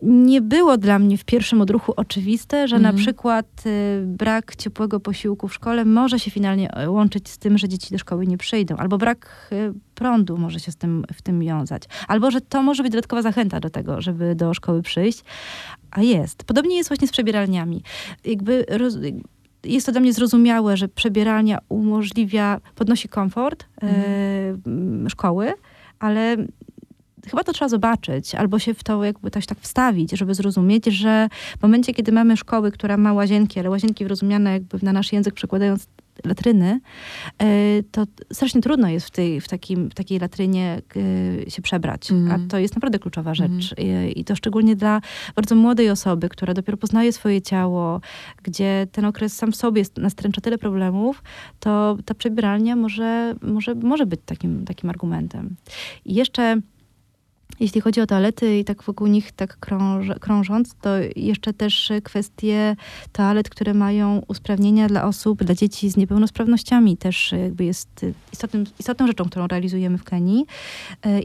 [0.01, 2.91] nie było dla mnie w pierwszym odruchu oczywiste, że mm.
[2.91, 7.57] na przykład y, brak ciepłego posiłku w szkole może się finalnie e, łączyć z tym,
[7.57, 11.21] że dzieci do szkoły nie przyjdą, albo brak y, prądu może się z tym, w
[11.21, 15.23] tym wiązać, albo że to może być dodatkowa zachęta do tego, żeby do szkoły przyjść,
[15.91, 16.43] a jest.
[16.43, 17.83] Podobnie jest właśnie z przebieralniami.
[18.25, 18.97] Jakby roz,
[19.63, 25.05] jest to dla mnie zrozumiałe, że przebieralnia umożliwia, podnosi komfort mm.
[25.05, 25.53] y, szkoły,
[26.01, 26.37] ale
[27.29, 31.29] chyba to trzeba zobaczyć, albo się w to jakby też tak wstawić, żeby zrozumieć, że
[31.59, 35.33] w momencie, kiedy mamy szkoły, która ma łazienki, ale łazienki rozumiane jakby na nasz język
[35.33, 35.87] przekładając
[36.25, 36.79] latryny,
[37.91, 40.81] to strasznie trudno jest w, tej, w, takim, w takiej latrynie
[41.47, 42.11] się przebrać.
[42.11, 42.23] Mm.
[42.23, 42.49] A mhm.
[42.49, 43.73] to jest naprawdę kluczowa rzecz.
[43.77, 44.09] Mm.
[44.09, 45.01] I to szczególnie dla
[45.35, 48.01] bardzo młodej osoby, która dopiero poznaje swoje ciało,
[48.43, 51.23] gdzie ten okres sam w sobie nastręcza tyle problemów,
[51.59, 55.55] to ta przebieralnia może, może, może być takim, takim argumentem.
[56.05, 56.61] I jeszcze
[57.59, 62.75] jeśli chodzi o toalety i tak wokół nich tak krąż, krążąc, to jeszcze też kwestie
[63.11, 69.07] toalet, które mają usprawnienia dla osób, dla dzieci z niepełnosprawnościami też jakby jest istotnym, istotną
[69.07, 70.45] rzeczą, którą realizujemy w Kenii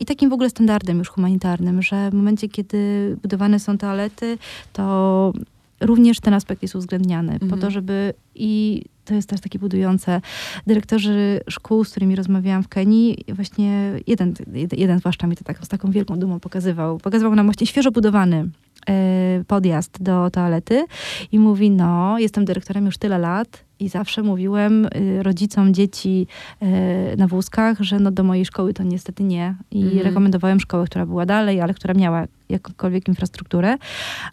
[0.01, 4.39] i takim w ogóle standardem już humanitarnym, że w momencie, kiedy budowane są toalety,
[4.73, 5.33] to
[5.81, 7.51] również ten aspekt jest uwzględniany mhm.
[7.51, 10.21] po to, żeby i to jest też takie budujące.
[10.67, 14.35] Dyrektorzy szkół, z którymi rozmawiałam w Kenii, właśnie jeden,
[14.73, 16.99] jeden zwłaszcza mi to tak, z taką wielką dumą pokazywał.
[16.99, 18.49] Pokazywał nam właśnie świeżo budowany
[18.89, 20.85] e, podjazd do toalety
[21.33, 26.27] i mówi, no, jestem dyrektorem już tyle lat i zawsze mówiłem y, rodzicom dzieci
[26.63, 29.55] y, na wózkach, że no do mojej szkoły to niestety nie.
[29.71, 29.99] I mm.
[29.99, 33.77] rekomendowałem szkołę, która była dalej, ale która miała jakąkolwiek infrastrukturę.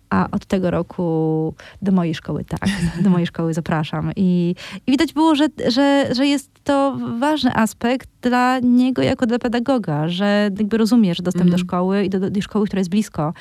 [0.09, 2.69] A od tego roku do mojej szkoły tak,
[3.03, 4.11] do mojej szkoły zapraszam.
[4.15, 4.55] I,
[4.87, 10.07] i widać było, że, że, że jest to ważny aspekt dla niego jako dla pedagoga,
[10.07, 11.51] że jakby rozumie, że dostęp mm.
[11.51, 11.67] do mhm.
[11.67, 13.33] szkoły i do, do, szkoły, która jest blisko,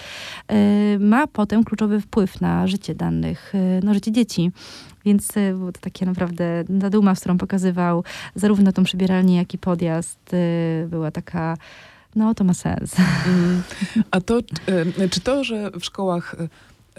[0.53, 4.51] y, ma potem kluczowy wpływ na życie danych, na życie dzieci.
[5.05, 8.05] Więc y, było to takie naprawdę ta duma, z którą pokazywał
[8.35, 11.57] zarówno tą przybieralnię, jak i podjazd, y, była taka
[12.17, 12.97] no to ma sens.
[13.27, 13.63] Mm.
[14.11, 16.37] A to, y, czy to, że w szkołach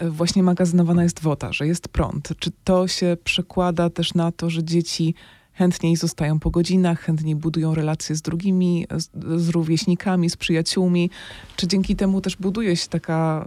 [0.02, 4.64] właśnie magazynowana jest woda, że jest prąd, czy to się przekłada też na to, że
[4.64, 5.14] dzieci
[5.54, 9.10] chętniej zostają po godzinach, chętniej budują relacje z drugimi, z,
[9.42, 11.10] z rówieśnikami, z przyjaciółmi.
[11.56, 13.46] Czy dzięki temu też buduje się taka,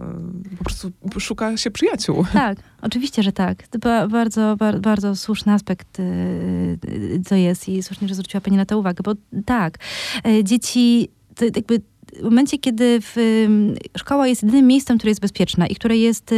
[0.52, 2.24] e, po prostu szuka się przyjaciół?
[2.32, 3.68] Tak, oczywiście, że tak.
[3.68, 3.78] To
[4.08, 5.98] bardzo, bardzo, bardzo słuszny aspekt,
[7.24, 9.12] co e, jest i słusznie, że zwróciła Pani na to uwagę, bo
[9.44, 9.78] tak,
[10.26, 11.08] e, dzieci
[11.40, 11.80] jakby
[12.16, 13.16] w momencie, kiedy w,
[13.98, 16.34] szkoła jest jedynym miejscem, które jest bezpieczne i które jest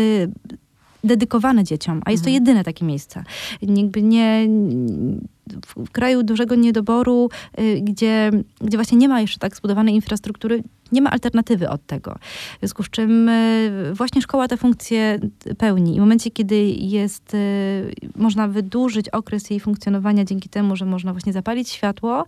[1.04, 2.44] dedykowane dzieciom, a jest to mhm.
[2.44, 3.24] jedyne takie miejsce.
[3.62, 4.48] Jakby nie
[5.66, 7.28] w kraju dużego niedoboru,
[7.60, 12.14] y, gdzie, gdzie właśnie nie ma jeszcze tak zbudowanej infrastruktury, nie ma alternatywy od tego.
[12.56, 15.18] W związku z czym y, właśnie szkoła tę funkcję
[15.58, 15.94] pełni.
[15.94, 21.12] I w momencie, kiedy jest, y, można wydłużyć okres jej funkcjonowania dzięki temu, że można
[21.12, 22.26] właśnie zapalić światło,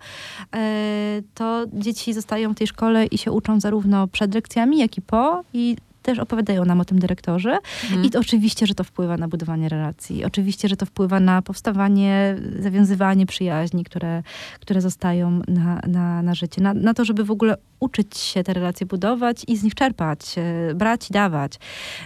[1.34, 5.44] to dzieci zostają w tej szkole i się uczą zarówno przed lekcjami, jak i po.
[5.52, 7.58] I też opowiadają nam o tym dyrektorzy.
[7.84, 8.04] Mhm.
[8.04, 10.24] I to oczywiście, że to wpływa na budowanie relacji.
[10.24, 14.22] Oczywiście, że to wpływa na powstawanie, zawiązywanie przyjaźni, które,
[14.60, 16.62] które zostają na, na, na życie.
[16.62, 20.34] Na, na to, żeby w ogóle uczyć się te relacje budować i z nich czerpać,
[20.38, 21.58] e, brać i dawać.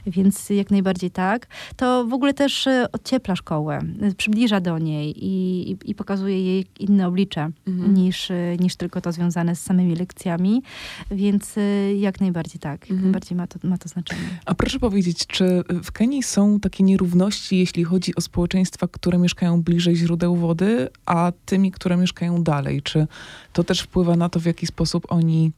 [0.07, 1.47] Więc jak najbardziej tak.
[1.77, 6.43] To w ogóle też e, ociepla szkołę, e, przybliża do niej i, i, i pokazuje
[6.43, 7.95] jej inne oblicze mhm.
[7.95, 8.29] niż,
[8.61, 10.63] niż tylko to związane z samymi lekcjami.
[11.11, 11.55] Więc
[11.97, 12.81] jak najbardziej tak.
[12.81, 13.03] Jak mhm.
[13.03, 14.41] najbardziej ma to, ma to to znaczenie.
[14.45, 19.63] A proszę powiedzieć, czy w Kenii są takie nierówności, jeśli chodzi o społeczeństwa, które mieszkają
[19.63, 22.83] bliżej źródeł wody, a tymi, które mieszkają dalej?
[22.83, 23.07] Czy
[23.53, 25.53] to też wpływa na to, w jaki sposób oni,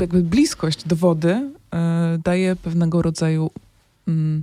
[0.00, 1.50] jakby bliskość do wody
[2.14, 3.50] y, daje pewnego rodzaju.
[4.08, 4.42] Y,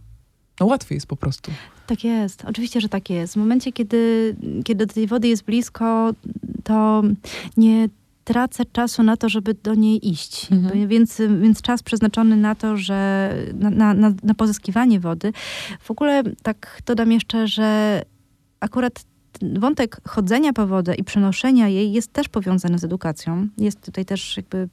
[0.60, 1.52] no łatwiej jest po prostu.
[1.88, 3.34] Tak jest, oczywiście, że tak jest.
[3.34, 6.14] W momencie, kiedy, kiedy do tej wody jest blisko,
[6.64, 7.04] to
[7.58, 7.90] nie
[8.32, 10.52] tracę czasu na to, żeby do niej iść.
[10.52, 10.88] Mhm.
[10.88, 15.34] Więc, więc czas przeznaczony na to, że na, na, na pozyskiwanie wody.
[15.80, 18.02] W ogóle tak dodam jeszcze, że
[18.60, 19.06] akurat
[19.60, 23.48] wątek chodzenia po wodę i przenoszenia jej jest też powiązany z edukacją.
[23.58, 24.70] Jest tutaj też jakby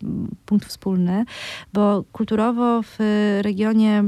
[0.47, 1.25] punkt wspólny,
[1.73, 2.99] bo kulturowo w
[3.42, 4.05] regionie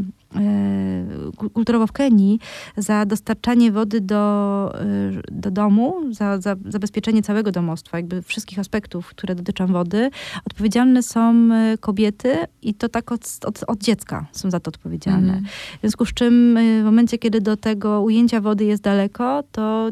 [1.52, 2.38] kulturowo w Kenii
[2.76, 4.86] za dostarczanie wody do, e,
[5.30, 10.10] do domu, za, za zabezpieczenie całego domostwa, jakby wszystkich aspektów, które dotyczą wody,
[10.44, 15.32] odpowiedzialne są e, kobiety i to tak od, od, od dziecka są za to odpowiedzialne.
[15.32, 15.44] Mm.
[15.78, 19.90] W związku z czym w momencie, kiedy do tego ujęcia wody jest daleko, to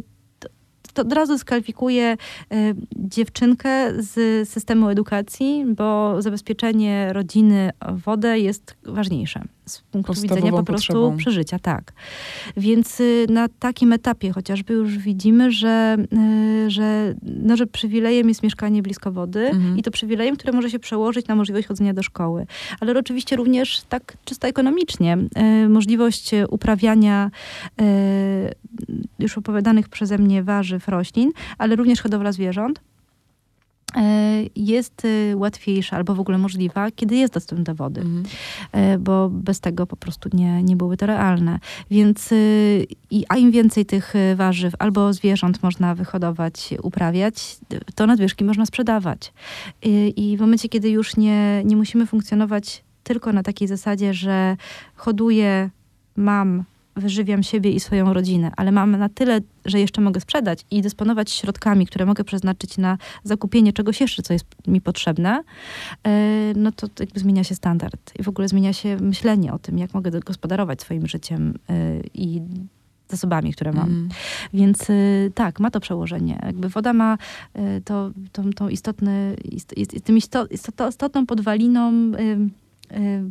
[0.98, 2.16] to od razu dyskwalifikuje
[2.53, 10.50] y, dziewczynkę z systemu edukacji, bo zabezpieczenie rodziny o wodę jest ważniejsze z punktu widzenia
[10.50, 11.16] po prostu potrzebą.
[11.16, 11.92] przeżycia, tak.
[12.57, 15.96] Więc y, na takim etapie chociażby już widzimy, że,
[16.66, 19.78] y, że, no, że przywilejem jest mieszkanie blisko wody mhm.
[19.78, 22.46] i to przywilejem, które może się przełożyć na możliwość chodzenia do szkoły.
[22.81, 25.18] Ale oczywiście również tak czysto ekonomicznie
[25.64, 27.31] y, możliwość uprawiania
[29.18, 32.81] już opowiadanych przeze mnie warzyw, roślin, ale również hodowla zwierząt
[34.57, 35.03] jest
[35.35, 38.24] łatwiejsza albo w ogóle możliwa, kiedy jest dostęp do wody, mhm.
[39.03, 41.59] bo bez tego po prostu nie, nie byłoby to realne.
[41.90, 42.35] Więc,
[43.29, 47.57] a im więcej tych warzyw albo zwierząt można wyhodować, uprawiać,
[47.94, 49.33] to nadwyżki można sprzedawać.
[50.16, 54.57] I w momencie, kiedy już nie, nie musimy funkcjonować tylko na takiej zasadzie, że
[54.94, 55.70] hoduję,
[56.16, 56.64] mam,
[56.99, 61.31] wyżywiam siebie i swoją rodzinę, ale mam na tyle, że jeszcze mogę sprzedać i dysponować
[61.31, 65.43] środkami, które mogę przeznaczyć na zakupienie czegoś jeszcze, co jest mi potrzebne,
[66.07, 69.79] e, no to jakby zmienia się standard i w ogóle zmienia się myślenie o tym,
[69.79, 72.43] jak mogę gospodarować swoim życiem e, i
[73.09, 73.89] zasobami, które mam.
[73.89, 74.09] Mm.
[74.55, 76.39] Więc y, tak, ma to przełożenie.
[76.47, 77.19] Jakby woda ma
[77.57, 80.53] y, to, tą, tą istotny, ist, jest, tym istot,
[80.89, 82.51] istotną podwaliną y,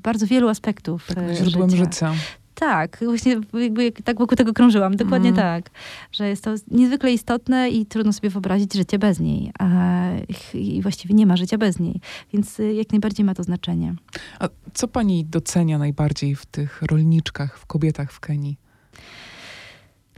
[0.03, 1.83] bardzo wielu aspektów tak, źródłem życia.
[1.83, 2.13] życia.
[2.59, 5.41] Tak, właśnie jakby tak wokół tego krążyłam, dokładnie mm.
[5.41, 5.69] tak.
[6.11, 9.51] Że jest to niezwykle istotne i trudno sobie wyobrazić życie bez niej.
[9.59, 10.09] A,
[10.53, 12.01] I właściwie nie ma życia bez niej,
[12.33, 13.95] więc jak najbardziej ma to znaczenie.
[14.39, 18.57] A co pani docenia najbardziej w tych rolniczkach, w kobietach w Kenii?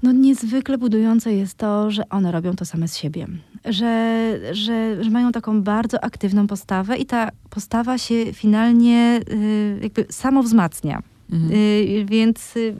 [0.04, 3.28] No niezwykle budujące jest to, że one robią to same z siebie.
[3.66, 10.06] Że, że, że mają taką bardzo aktywną postawę i ta postawa się finalnie y, jakby
[10.10, 11.02] samo wzmacnia.
[11.32, 11.52] Mhm.
[11.52, 12.76] Y, więc y,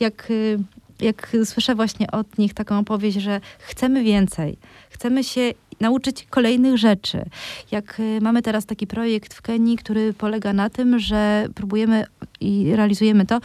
[0.00, 0.58] jak, y,
[1.00, 4.56] jak słyszę właśnie od nich taką opowieść, że chcemy więcej,
[4.90, 7.24] chcemy się nauczyć kolejnych rzeczy.
[7.70, 12.04] Jak mamy teraz taki projekt w Kenii, który polega na tym, że próbujemy
[12.40, 13.40] i realizujemy to,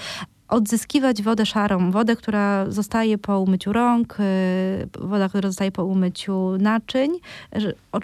[0.47, 4.23] odzyskiwać wodę szarą, wodę, która zostaje po umyciu rąk, y,
[4.99, 7.11] woda, która zostaje po umyciu naczyń,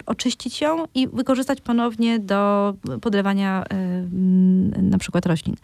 [0.06, 5.56] oczyścić ją i wykorzystać ponownie do podlewania y, na przykład roślin.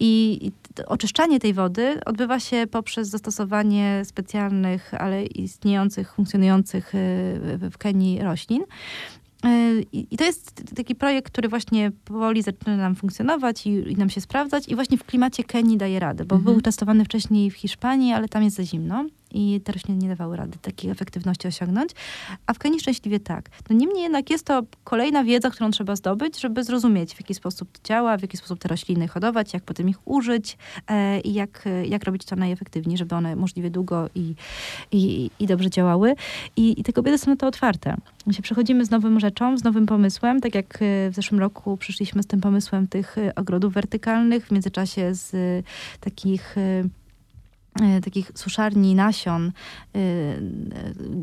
[0.00, 0.40] I
[0.86, 6.98] oczyszczanie tej wody odbywa się poprzez zastosowanie specjalnych, ale istniejących, funkcjonujących y,
[7.70, 8.64] w Kenii roślin.
[9.44, 14.10] E, I to jest taki projekt, który właśnie powoli zaczyna nam funkcjonować i, i nam
[14.10, 16.54] się sprawdzać i właśnie w klimacie Kenii daje radę, bo mhm.
[16.54, 20.36] był testowany wcześniej w Hiszpanii, ale tam jest za zimno i te rośliny nie dawały
[20.36, 21.90] rady takiej efektywności osiągnąć,
[22.46, 23.50] a w Kenii szczęśliwie tak.
[23.70, 27.72] No niemniej jednak jest to kolejna wiedza, którą trzeba zdobyć, żeby zrozumieć, w jaki sposób
[27.72, 31.64] to działa, w jaki sposób te rośliny hodować, jak potem ich użyć e, i jak,
[31.88, 34.34] jak robić to najefektywniej, żeby one możliwie długo i,
[34.92, 36.14] i, i dobrze działały.
[36.56, 37.96] I, I te kobiety są na to otwarte.
[38.26, 41.76] My się przechodzimy z nową rzeczą, z nowym pomysłem, tak jak e, w zeszłym roku
[41.76, 45.62] przyszliśmy z tym pomysłem tych e, ogrodów wertykalnych, w międzyczasie z e,
[46.00, 46.88] takich E,
[48.04, 49.52] takich suszarni nasion,
[49.94, 50.00] e,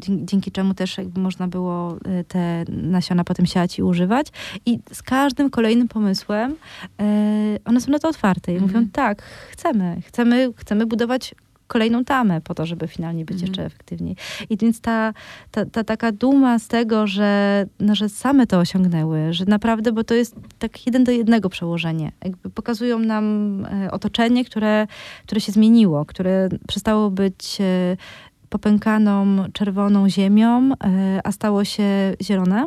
[0.09, 4.27] dzięki czemu też jakby można było e, te nasiona potem siać i używać.
[4.65, 6.55] I z każdym kolejnym pomysłem
[7.65, 8.67] one są na to otwarte i mm.
[8.67, 11.35] mówią, tak, chcemy, chcemy, chcemy budować
[11.67, 13.47] kolejną tamę po to, żeby finalnie być mhm.
[13.47, 14.15] jeszcze efektywniej.
[14.49, 15.13] I więc ta,
[15.51, 20.03] ta, ta, taka duma z tego, że, no, że same to osiągnęły, że naprawdę, bo
[20.03, 22.11] to jest tak jeden do jednego przełożenie.
[22.23, 23.25] Jakby pokazują nam
[23.65, 24.87] e, otoczenie, które,
[25.23, 27.97] które się zmieniło, które przestało być e,
[28.49, 31.83] popękaną czerwoną ziemią, e, a stało się
[32.21, 32.65] zielone.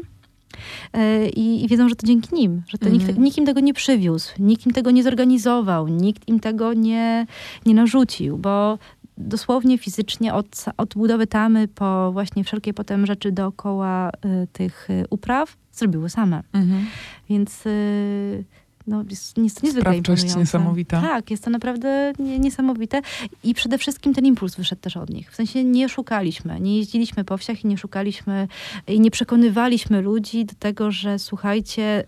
[1.36, 3.24] I, I, wiedzą, że to dzięki nim, że to nikt, mhm.
[3.24, 7.26] nikt im tego nie przywiózł, nikt im tego nie zorganizował, nikt im tego nie,
[7.66, 8.78] nie narzucił, bo
[9.18, 15.04] dosłownie fizycznie od, od budowy tamy po właśnie wszelkie potem rzeczy dookoła y, tych y,
[15.10, 16.42] upraw zrobiły same.
[16.52, 16.86] Mhm.
[17.30, 18.44] Więc y,
[18.88, 21.00] no, jest, jest niezwykle Sprawczość niesamowita.
[21.00, 23.02] Tak, jest to naprawdę niesamowite
[23.44, 25.32] i przede wszystkim ten impuls wyszedł też od nich.
[25.32, 28.48] W sensie nie szukaliśmy, nie jeździliśmy po wsiach i nie szukaliśmy
[28.86, 32.04] i nie przekonywaliśmy ludzi do tego, że słuchajcie,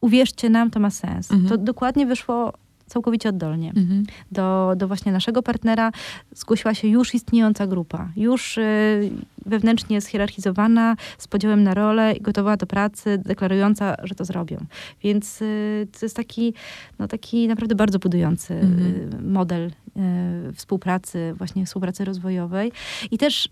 [0.00, 1.30] uwierzcie nam, to ma sens.
[1.30, 1.48] Mhm.
[1.48, 2.52] To dokładnie wyszło
[2.90, 3.68] całkowicie oddolnie.
[3.76, 4.04] Mhm.
[4.32, 5.92] Do, do właśnie naszego partnera
[6.34, 9.10] zgłosiła się już istniejąca grupa, już y,
[9.46, 14.66] wewnętrznie zhierarchizowana, z podziałem na rolę i gotowa do pracy, deklarująca, że to zrobią.
[15.02, 16.54] Więc y, to jest taki,
[16.98, 19.32] no, taki naprawdę bardzo budujący y, mhm.
[19.32, 22.72] model y, współpracy, właśnie współpracy rozwojowej.
[23.10, 23.48] I też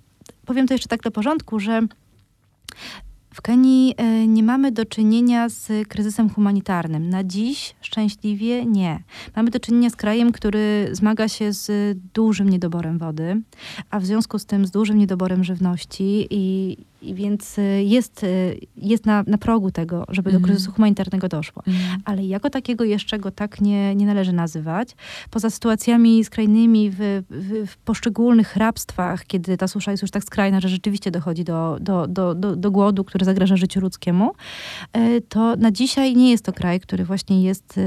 [0.47, 1.81] powiem to jeszcze tak do porządku, że
[3.39, 7.11] w Kenii e, nie mamy do czynienia z kryzysem humanitarnym.
[7.11, 9.03] Na dziś szczęśliwie nie.
[9.37, 13.43] Mamy do czynienia z krajem, który zmaga się z dużym niedoborem wody,
[13.91, 18.61] a w związku z tym z dużym niedoborem żywności i, i więc y, jest, y,
[18.77, 20.33] jest na, na progu tego, żeby mm.
[20.33, 20.45] do mhm.
[20.45, 21.63] kryzysu humanitarnego doszło.
[21.67, 21.79] Mm.
[22.05, 24.97] Ale jako takiego jeszcze go tak nie, nie należy nazywać.
[25.31, 26.97] Poza sytuacjami skrajnymi w,
[27.31, 31.77] w, w poszczególnych hrabstwach, kiedy ta susza jest już tak skrajna, że rzeczywiście dochodzi do,
[31.81, 34.33] do, do, do, do głodu, który zagraża życiu ludzkiemu,
[34.97, 37.81] y, to na dzisiaj nie jest to kraj, który właśnie jest,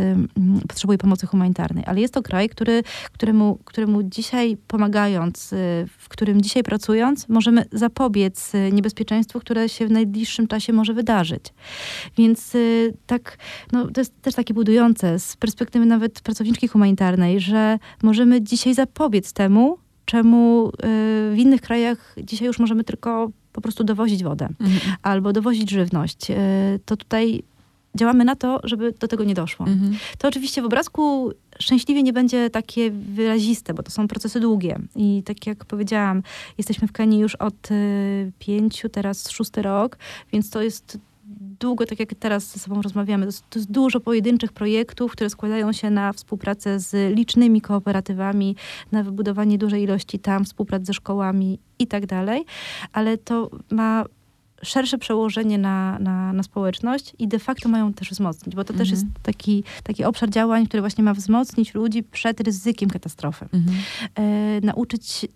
[0.67, 5.53] potrzebuje pomocy humanitarnej, ale jest to kraj, który, któremu, któremu dzisiaj pomagając,
[5.87, 11.45] w którym dzisiaj pracując, możemy zapobiec niebezpieczeństwu niebezpieczeństwu, które się w najbliższym czasie może wydarzyć.
[12.17, 13.37] Więc y, tak,
[13.71, 19.33] no, to jest też takie budujące z perspektywy nawet pracowniczki humanitarnej, że możemy dzisiaj zapobiec
[19.33, 20.71] temu, czemu y,
[21.31, 24.95] w innych krajach dzisiaj już możemy tylko po prostu dowozić wodę mhm.
[25.01, 26.31] albo dowozić żywność.
[26.31, 26.35] Y,
[26.85, 27.43] to tutaj
[27.95, 29.67] działamy na to, żeby do tego nie doszło.
[29.67, 29.97] Mhm.
[30.17, 34.79] To oczywiście w obrazku szczęśliwie nie będzie takie wyraziste, bo to są procesy długie.
[34.95, 36.23] I tak jak powiedziałam,
[36.57, 39.97] jesteśmy w Kenii już od y, pięciu, teraz szósty rok,
[40.33, 40.97] więc to jest
[41.59, 45.29] długo, tak jak teraz ze sobą rozmawiamy, to jest, to jest, dużo pojedynczych projektów, które
[45.29, 48.55] składają się na współpracę z licznymi kooperatywami,
[48.91, 52.45] na wybudowanie dużej ilości tam, współprac ze szkołami i tak dalej,
[52.93, 54.05] ale to ma
[54.63, 58.77] szersze przełożenie na, na, na społeczność i de facto mają też wzmocnić, bo to mhm.
[58.79, 63.45] też jest taki, taki obszar działań, który właśnie ma wzmocnić ludzi przed ryzykiem katastrofy.
[63.53, 63.77] Mhm.
[64.15, 65.27] E, nauczyć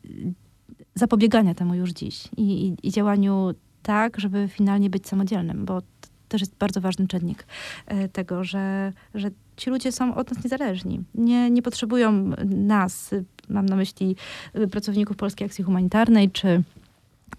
[0.96, 6.08] zapobiegania temu już dziś i, i, i działaniu tak, żeby finalnie być samodzielnym, bo to
[6.28, 7.46] też jest bardzo ważny czynnik
[7.86, 11.04] e, tego, że, że ci ludzie są od nas niezależni.
[11.16, 13.12] Nie, nie potrzebują nas,
[13.50, 14.16] mam na myśli
[14.72, 16.64] pracowników Polskiej Akcji Humanitarnej, czy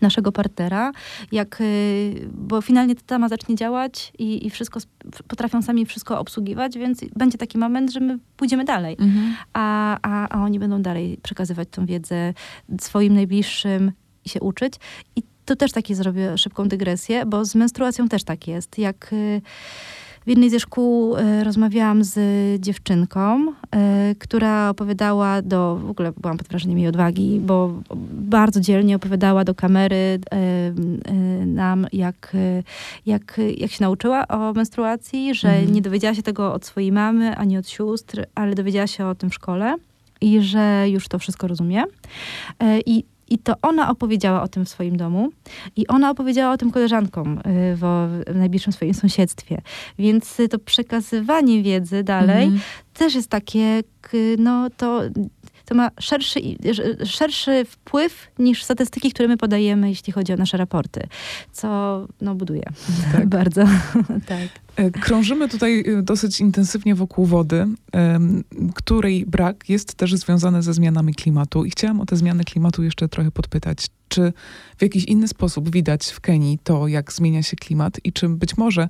[0.01, 0.93] naszego partnera,
[1.33, 4.81] jak, y, bo finalnie ta tama zacznie działać i, i wszystko,
[5.29, 9.35] potrafią sami wszystko obsługiwać, więc będzie taki moment, że my pójdziemy dalej, mhm.
[9.53, 12.35] a, a, a oni będą dalej przekazywać tą wiedzę
[12.81, 13.93] swoim najbliższym
[14.25, 14.75] i się uczyć.
[15.17, 18.79] I to też takie zrobię szybką dygresję, bo z menstruacją też tak jest.
[18.79, 19.43] Jak y,
[20.27, 22.19] w jednej ze szkół e, rozmawiałam z
[22.61, 28.97] dziewczynką, e, która opowiadała do, w ogóle byłam pod wrażeniem jej odwagi, bo bardzo dzielnie
[28.97, 30.73] opowiadała do kamery e,
[31.47, 32.37] nam, jak,
[33.07, 35.73] jak, jak się nauczyła o menstruacji, że mhm.
[35.73, 39.31] nie dowiedziała się tego od swojej mamy ani od sióstr, ale dowiedziała się o tym
[39.31, 39.77] w szkole
[40.21, 41.85] i że już to wszystko rozumie.
[42.87, 45.31] I i to ona opowiedziała o tym w swoim domu
[45.77, 47.43] i ona opowiedziała o tym koleżankom y,
[47.77, 47.81] w,
[48.27, 49.61] w najbliższym swoim sąsiedztwie.
[49.99, 52.99] Więc to przekazywanie wiedzy dalej mm -hmm.
[52.99, 53.83] też jest takie,
[54.39, 55.01] no to
[55.67, 56.41] to ma szerszy,
[57.05, 61.01] szerszy wpływ niż statystyki, które my podajemy, jeśli chodzi o nasze raporty,
[61.53, 61.69] co
[62.21, 62.63] no, buduje
[63.13, 63.27] tak.
[63.27, 63.65] bardzo.
[64.27, 64.49] tak.
[64.77, 67.67] E, krążymy tutaj e, dosyć intensywnie wokół wody,
[68.75, 71.65] której brak jest też związany ze zmianami klimatu.
[71.65, 73.87] I chciałam o te zmiany klimatu jeszcze trochę podpytać.
[74.09, 74.33] Czy
[74.79, 78.57] w jakiś inny sposób widać w Kenii to, jak zmienia się klimat i czy być
[78.57, 78.89] może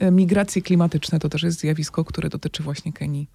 [0.00, 3.28] e, migracje klimatyczne to też jest zjawisko, które dotyczy właśnie Kenii?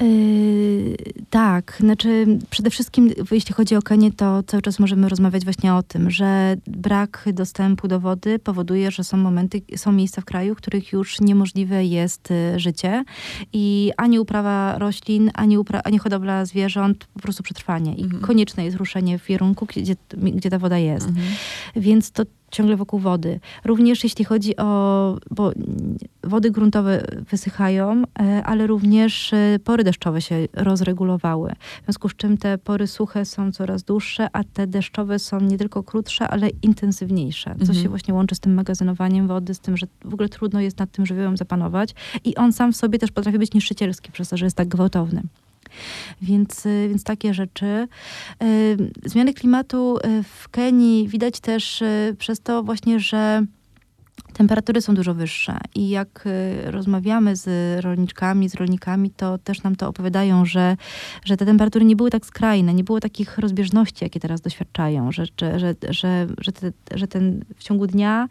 [0.00, 0.96] Yy,
[1.30, 5.82] tak, znaczy przede wszystkim jeśli chodzi o Kenię, to cały czas możemy rozmawiać właśnie o
[5.82, 10.58] tym, że brak dostępu do wody powoduje, że są momenty, są miejsca w kraju, w
[10.58, 13.04] których już niemożliwe jest y, życie
[13.52, 17.94] i ani uprawa roślin, ani, upra- ani hodowla zwierząt, po prostu przetrwanie.
[17.94, 18.22] I mhm.
[18.22, 21.08] konieczne jest ruszenie w kierunku, gdzie, gdzie ta woda jest.
[21.08, 21.26] Mhm.
[21.76, 22.22] Więc to
[22.52, 23.40] ciągle wokół wody.
[23.64, 25.52] Również jeśli chodzi o, bo
[26.24, 31.52] wody gruntowe wysychają, e, ale również e, pory deszczowe się rozregulowały.
[31.82, 35.58] W związku z czym te pory suche są coraz dłuższe, a te deszczowe są nie
[35.58, 37.54] tylko krótsze, ale intensywniejsze.
[37.54, 37.82] Co mhm.
[37.82, 40.90] się właśnie łączy z tym magazynowaniem wody, z tym, że w ogóle trudno jest nad
[40.90, 41.94] tym żywiołem zapanować.
[42.24, 45.22] I on sam w sobie też potrafi być niszczycielski przez to, że jest tak gwałtowny.
[46.22, 47.88] Więc, y, więc takie rzeczy.
[48.42, 51.84] Y, zmiany klimatu y, w Kenii widać też
[52.18, 53.46] przez to właśnie, że
[54.32, 56.28] temperatury są dużo wyższe i jak
[56.64, 60.76] rozmawiamy z rolniczkami, z rolnikami, to też nam to opowiadają, że,
[61.24, 65.24] że te temperatury nie były tak skrajne, nie było takich rozbieżności, jakie teraz doświadczają, że,
[65.40, 68.28] że, że, że, że, te, że ten w ciągu dnia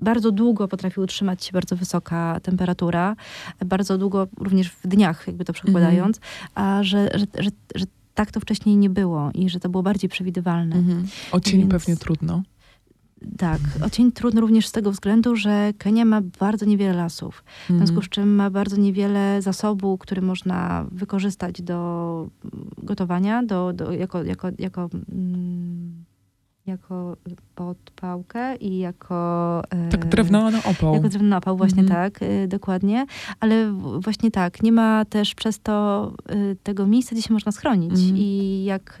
[0.00, 3.16] bardzo długo potrafi utrzymać się bardzo wysoka temperatura,
[3.66, 6.20] bardzo długo również w dniach, jakby to przekładając,
[6.54, 10.10] a że, że, że, że, tak to wcześniej nie było i że to było bardziej
[10.10, 10.76] przewidywalne.
[10.76, 11.02] -hmm.
[11.32, 11.70] O cień Więc...
[11.70, 12.42] pewnie trudno.
[13.38, 17.44] Tak, o cień trudno również z tego względu, że Kenia ma bardzo niewiele lasów.
[17.64, 18.02] W związku mhm.
[18.02, 22.28] z czym ma bardzo niewiele zasobu, który można wykorzystać do
[22.82, 26.04] gotowania, do, do, jako, jako, jako mm,
[26.68, 27.16] jako
[27.54, 29.62] podpałkę i jako...
[29.70, 30.94] E, tak, drewniany opał.
[30.94, 32.00] Jako drewniany opał, właśnie mhm.
[32.00, 33.06] tak, e, dokładnie.
[33.40, 37.92] Ale właśnie tak, nie ma też przez to e, tego miejsca, gdzie się można schronić.
[37.92, 38.16] Mhm.
[38.16, 38.98] I jak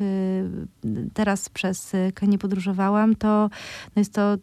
[1.14, 3.50] teraz przez Kenię podróżowałam, to
[3.96, 4.36] no jest to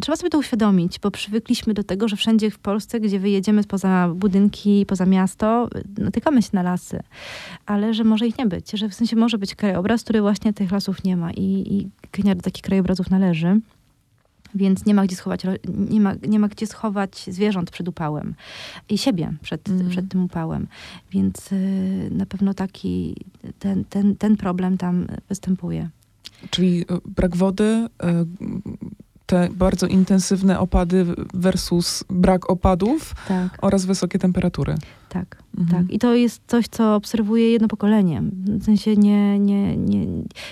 [0.00, 4.08] trzeba sobie to uświadomić, bo przywykliśmy do tego, że wszędzie w Polsce, gdzie wyjedziemy poza
[4.14, 5.68] budynki, poza miasto,
[5.98, 7.00] natykamy się na lasy,
[7.66, 10.72] ale że może ich nie być, że w sensie może być krajobraz, który właśnie tych
[10.72, 13.60] lasów nie ma i, i Kenia do takich krajobrazów należy.
[14.54, 18.34] Więc nie ma gdzie schować, nie ma, nie ma gdzie schować zwierząt przed upałem
[18.88, 19.90] i siebie przed, mm.
[19.90, 20.66] przed tym upałem.
[21.10, 23.16] Więc y, na pewno taki
[23.58, 25.88] ten, ten, ten problem tam występuje.
[26.50, 27.86] Czyli brak wody,
[29.28, 33.58] te bardzo intensywne opady versus brak opadów tak.
[33.62, 34.74] oraz wysokie temperatury.
[35.08, 35.84] Tak, mhm.
[35.84, 35.94] tak.
[35.94, 38.22] I to jest coś, co obserwuję jedno pokolenie.
[38.46, 40.06] W sensie nie, nie, nie,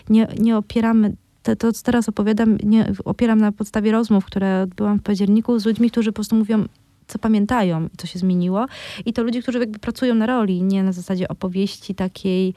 [0.08, 1.12] nie, nie opieramy
[1.42, 5.66] to, to, co teraz opowiadam, nie, opieram na podstawie rozmów, które odbyłam w październiku z
[5.66, 6.64] ludźmi, którzy po prostu mówią,
[7.06, 8.66] co pamiętają, co się zmieniło.
[9.04, 12.54] I to ludzie, którzy jakby pracują na roli, nie na zasadzie opowieści takiej,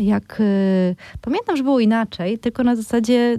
[0.00, 3.38] jak y, pamiętam, że było inaczej, tylko na zasadzie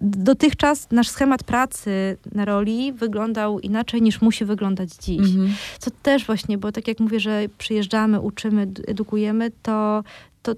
[0.00, 5.20] dotychczas nasz schemat pracy na roli wyglądał inaczej niż musi wyglądać dziś.
[5.20, 5.54] Mhm.
[5.78, 10.04] Co też właśnie, bo tak jak mówię, że przyjeżdżamy, uczymy, edukujemy, to,
[10.42, 10.52] to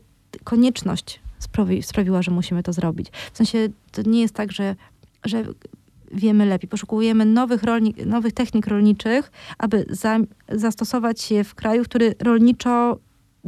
[0.45, 3.09] konieczność sprawi, sprawiła, że musimy to zrobić.
[3.32, 4.76] W sensie to nie jest tak, że,
[5.24, 5.45] że
[6.12, 6.68] wiemy lepiej.
[6.68, 10.18] Poszukujemy nowych, rolni, nowych technik rolniczych, aby za,
[10.49, 12.99] zastosować je w kraju, który rolniczo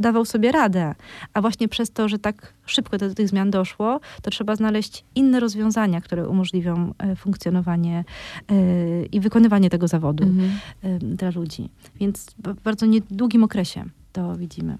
[0.01, 0.95] dawał sobie radę.
[1.33, 5.03] A właśnie przez to, że tak szybko do, do tych zmian doszło, to trzeba znaleźć
[5.15, 8.03] inne rozwiązania, które umożliwią e, funkcjonowanie
[8.49, 10.51] e, i wykonywanie tego zawodu mhm.
[10.83, 11.69] e, dla ludzi.
[11.99, 14.77] Więc w bardzo niedługim okresie to widzimy.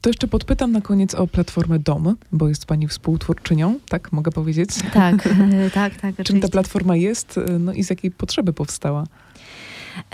[0.00, 4.70] To jeszcze podpytam na koniec o platformę DOM, bo jest pani współtwórczynią, tak mogę powiedzieć?
[4.92, 5.28] Tak,
[5.74, 6.14] tak, tak.
[6.24, 9.04] Czym ta platforma jest no i z jakiej potrzeby powstała?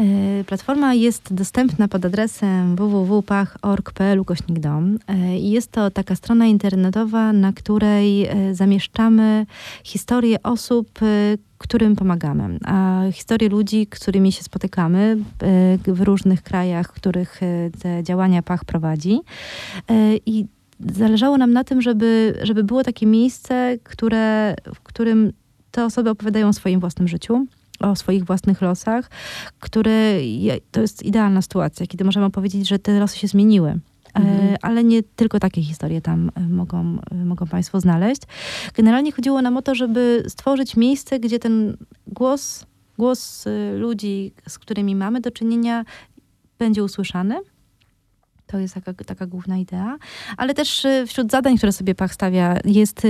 [0.01, 4.99] E, platforma jest dostępna pod adresem www.pach.org.pl kośnik dom.
[5.09, 9.47] E, jest to taka strona internetowa, na której e, zamieszczamy
[9.85, 10.99] historie osób,
[11.59, 15.16] którym pomagamy, a historie ludzi, którymi się spotykamy
[15.87, 17.41] w różnych krajach, których
[17.82, 19.20] te działania PACH prowadzi.
[20.26, 20.47] I
[20.80, 25.32] zależało nam na tym, żeby, żeby było takie miejsce, które, w którym
[25.70, 27.47] te osoby opowiadają o swoim własnym życiu,
[27.91, 29.11] o swoich własnych losach,
[29.61, 30.14] które
[30.70, 33.80] to jest idealna sytuacja, kiedy możemy powiedzieć, że te losy się zmieniły.
[34.14, 34.57] E, mhm.
[34.62, 38.22] Ale nie tylko takie historie tam e, mogą, e, mogą Państwo znaleźć.
[38.74, 41.76] Generalnie chodziło nam o to, żeby stworzyć miejsce, gdzie ten
[42.07, 42.66] głos,
[42.99, 43.45] głos
[43.78, 45.85] ludzi, z którymi mamy do czynienia,
[46.59, 47.41] będzie usłyszany.
[48.47, 49.99] To jest taka, taka główna idea.
[50.37, 53.03] Ale też wśród zadań, które sobie PAK stawia, jest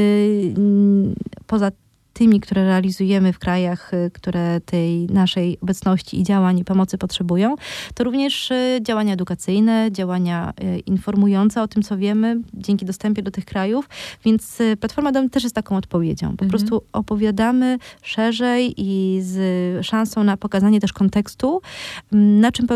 [1.46, 1.70] poza
[2.14, 7.54] tymi, które realizujemy w krajach, y, które tej naszej obecności i działań i pomocy potrzebują,
[7.94, 13.30] to również y, działania edukacyjne, działania y, informujące o tym, co wiemy, dzięki dostępie do
[13.30, 13.88] tych krajów.
[14.24, 16.26] Więc Platforma Dom też jest taką odpowiedzią.
[16.26, 16.50] Po mhm.
[16.50, 21.60] prostu opowiadamy szerzej i z szansą na pokazanie też kontekstu,
[22.12, 22.66] na czym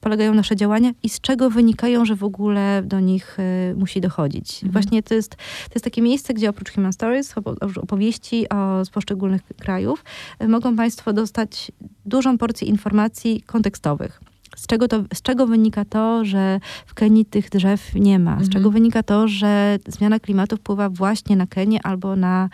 [0.00, 3.38] polegają nasze działania i z czego wynikają, że w ogóle do nich
[3.76, 4.54] musi dochodzić.
[4.54, 4.72] Mhm.
[4.72, 7.34] Właśnie to jest, to jest takie miejsce, gdzie oprócz Human Stories,
[7.82, 10.04] opowieści o z poszczególnych krajów,
[10.38, 11.72] e, mogą Państwo dostać
[12.06, 14.20] dużą porcję informacji kontekstowych.
[14.56, 18.30] Z czego, to, z czego wynika to, że w Kenii tych drzew nie ma?
[18.30, 18.50] Z mhm.
[18.50, 22.48] czego wynika to, że zmiana klimatu wpływa właśnie na Kenię albo na,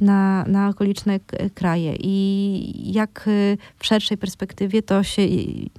[0.00, 1.20] na, na okoliczne
[1.54, 1.96] kraje?
[2.00, 5.22] I jak e, w szerszej perspektywie to, się,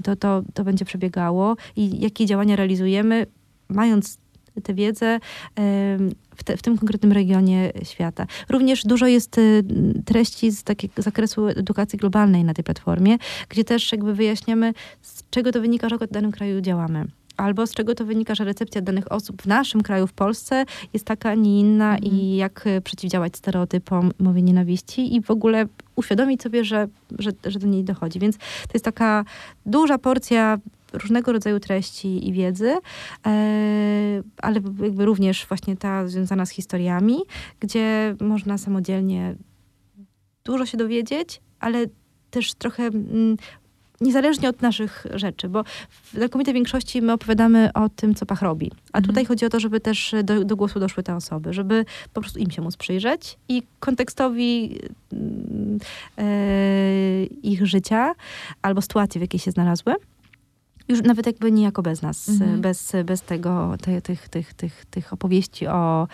[0.04, 3.26] to, to, to będzie przebiegało i jakie działania realizujemy,
[3.70, 4.18] mając
[4.64, 5.20] tę wiedzę
[6.36, 8.28] w, te, w, tym konkretnym regionie świata.
[8.50, 9.64] Również dużo jest y,
[10.06, 13.18] treści z takiego zakresu edukacji globalnej na tej platformie,
[13.50, 17.74] gdzie też jakby wyjaśniamy, z czego to wynika, że w danym kraju działamy albo z
[17.74, 21.36] czego to wynika, że recepcja danych osób w naszym kraju, w Polsce jest taka, a
[21.36, 22.14] nie inna mhm.
[22.14, 26.88] i jak y, przeciwdziałać stereotypom, mowie nienawiści i w ogóle uświadomić sobie, że,
[27.20, 28.20] że, że do niej dochodzi.
[28.20, 29.26] Więc to jest taka
[29.66, 30.58] duża porcja
[30.98, 32.80] różnego rodzaju treści i wiedzy, e,
[34.42, 37.18] ale jakby również właśnie ta związana z historiami,
[37.60, 39.36] gdzie można samodzielnie
[40.44, 41.86] dużo się dowiedzieć, ale
[42.32, 43.38] też trochę mm,
[44.02, 48.72] niezależnie od naszych rzeczy, bo w znakomitej większości my opowiadamy o tym, co Pach robi.
[48.94, 49.04] A mhm.
[49.04, 52.40] tutaj chodzi o to, żeby też do, do, głosu doszły te osoby, żeby po prostu
[52.40, 54.80] im się móc przyjrzeć i kontekstowi
[56.18, 58.16] e, ich życia
[58.62, 59.96] albo sytuacji, w jakiej się znalazły,
[60.88, 62.62] już nawet jakby niejako bez nas, mhm.
[62.62, 66.08] bez, bez tego, te, tych, tych, tych, tych opowieści o,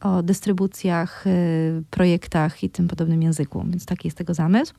[0.00, 3.64] o dystrybucjach, y, projektach i tym podobnym języku.
[3.68, 4.74] Więc taki jest tego zamysł.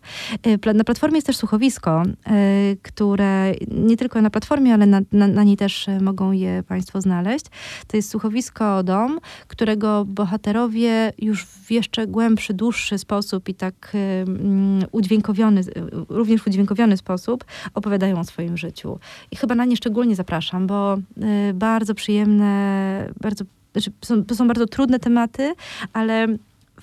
[0.68, 5.28] Y, na platformie jest też słuchowisko, y, które nie tylko na platformie, ale na, na,
[5.28, 7.46] na niej też mogą je Państwo znaleźć.
[7.88, 13.94] To jest słuchowisko Dom, którego bohaterowie już w jeszcze głębszy, dłuższy sposób i tak
[14.28, 15.62] um, udźwiękowiony,
[16.10, 19.00] również w udźwiękowiony sposób opowiadają o swoim życiu.
[19.32, 24.48] I chyba na nie szczególnie zapraszam, bo y, bardzo przyjemne, bardzo, znaczy są, to są
[24.48, 25.54] bardzo trudne tematy,
[25.94, 26.28] ale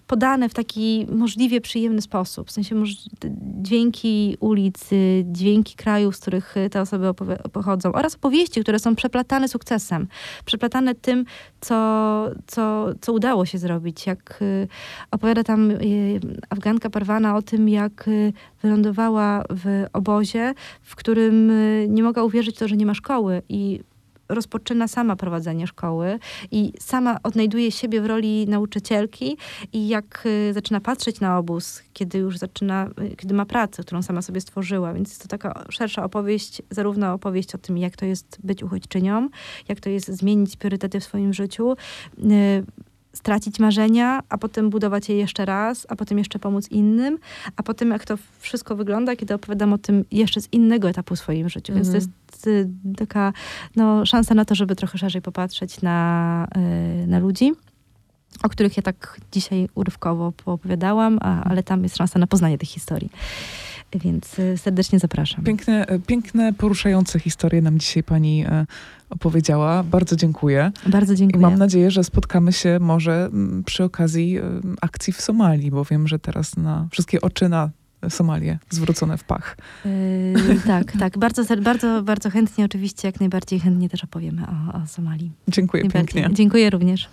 [0.07, 2.49] podane w taki możliwie przyjemny sposób.
[2.49, 2.85] W sensie
[3.63, 4.91] dźwięki ulic,
[5.25, 7.15] dźwięki krajów, z których te osoby
[7.53, 10.07] pochodzą oraz opowieści, które są przeplatane sukcesem.
[10.45, 11.25] Przeplatane tym,
[11.61, 14.07] co, co, co udało się zrobić.
[14.07, 14.69] Jak y,
[15.11, 18.33] opowiada tam y, Afganka Parwana o tym, jak y,
[18.63, 21.53] wylądowała w obozie, w którym
[21.89, 23.81] nie mogła uwierzyć to, że nie ma szkoły i
[24.29, 26.19] rozpoczyna sama prowadzenie szkoły
[26.51, 29.37] i sama odnajduje siebie w roli nauczycielki
[29.73, 34.41] i jak zaczyna patrzeć na obóz, kiedy już zaczyna, kiedy ma pracę, którą sama sobie
[34.41, 34.95] stworzyła.
[34.95, 39.29] Więc jest to taka szersza opowieść, zarówno opowieść o tym, jak to jest być uchodźczynią,
[39.69, 41.77] jak to jest zmienić priorytety w swoim życiu,
[43.13, 47.19] stracić marzenia, a potem budować je jeszcze raz, a potem jeszcze pomóc innym,
[47.57, 51.19] a potem jak to wszystko wygląda, kiedy opowiadam o tym jeszcze z innego etapu w
[51.19, 51.73] swoim życiu.
[51.73, 51.83] Mm.
[51.85, 52.24] Więc to mhm.
[52.47, 53.33] Jest y, taka
[53.77, 56.47] no, szansa na to, żeby trochę szerzej popatrzeć na,
[57.05, 57.53] y, na ludzi
[58.43, 62.69] o których ja tak dzisiaj urywkowo opowiadałam, a, ale tam jest szansa na poznanie tych
[62.69, 63.11] historii.
[63.93, 65.45] Więc y, serdecznie zapraszam.
[65.45, 68.45] Piękne, piękne poruszające historie nam dzisiaj pani
[69.11, 69.83] opowiedziała.
[69.83, 70.73] Bardzo dziękuję.
[70.87, 71.41] Bardzo dziękuję.
[71.41, 74.39] I mam nadzieję, że spotkamy się może mm, przy okazji
[74.81, 77.71] akcji w Somalii, bo wiem, że teraz na wszystkie oczy na
[78.11, 79.57] Somalię zwrócone w pach.
[79.85, 81.19] Yy, tak, tak.
[81.19, 85.33] Bardzo, bardzo, bardzo chętnie, oczywiście, jak najbardziej chętnie też opowiemy o, o Somalii.
[85.49, 86.29] Dziękuję pięknie.
[86.33, 87.09] Dziękuję również.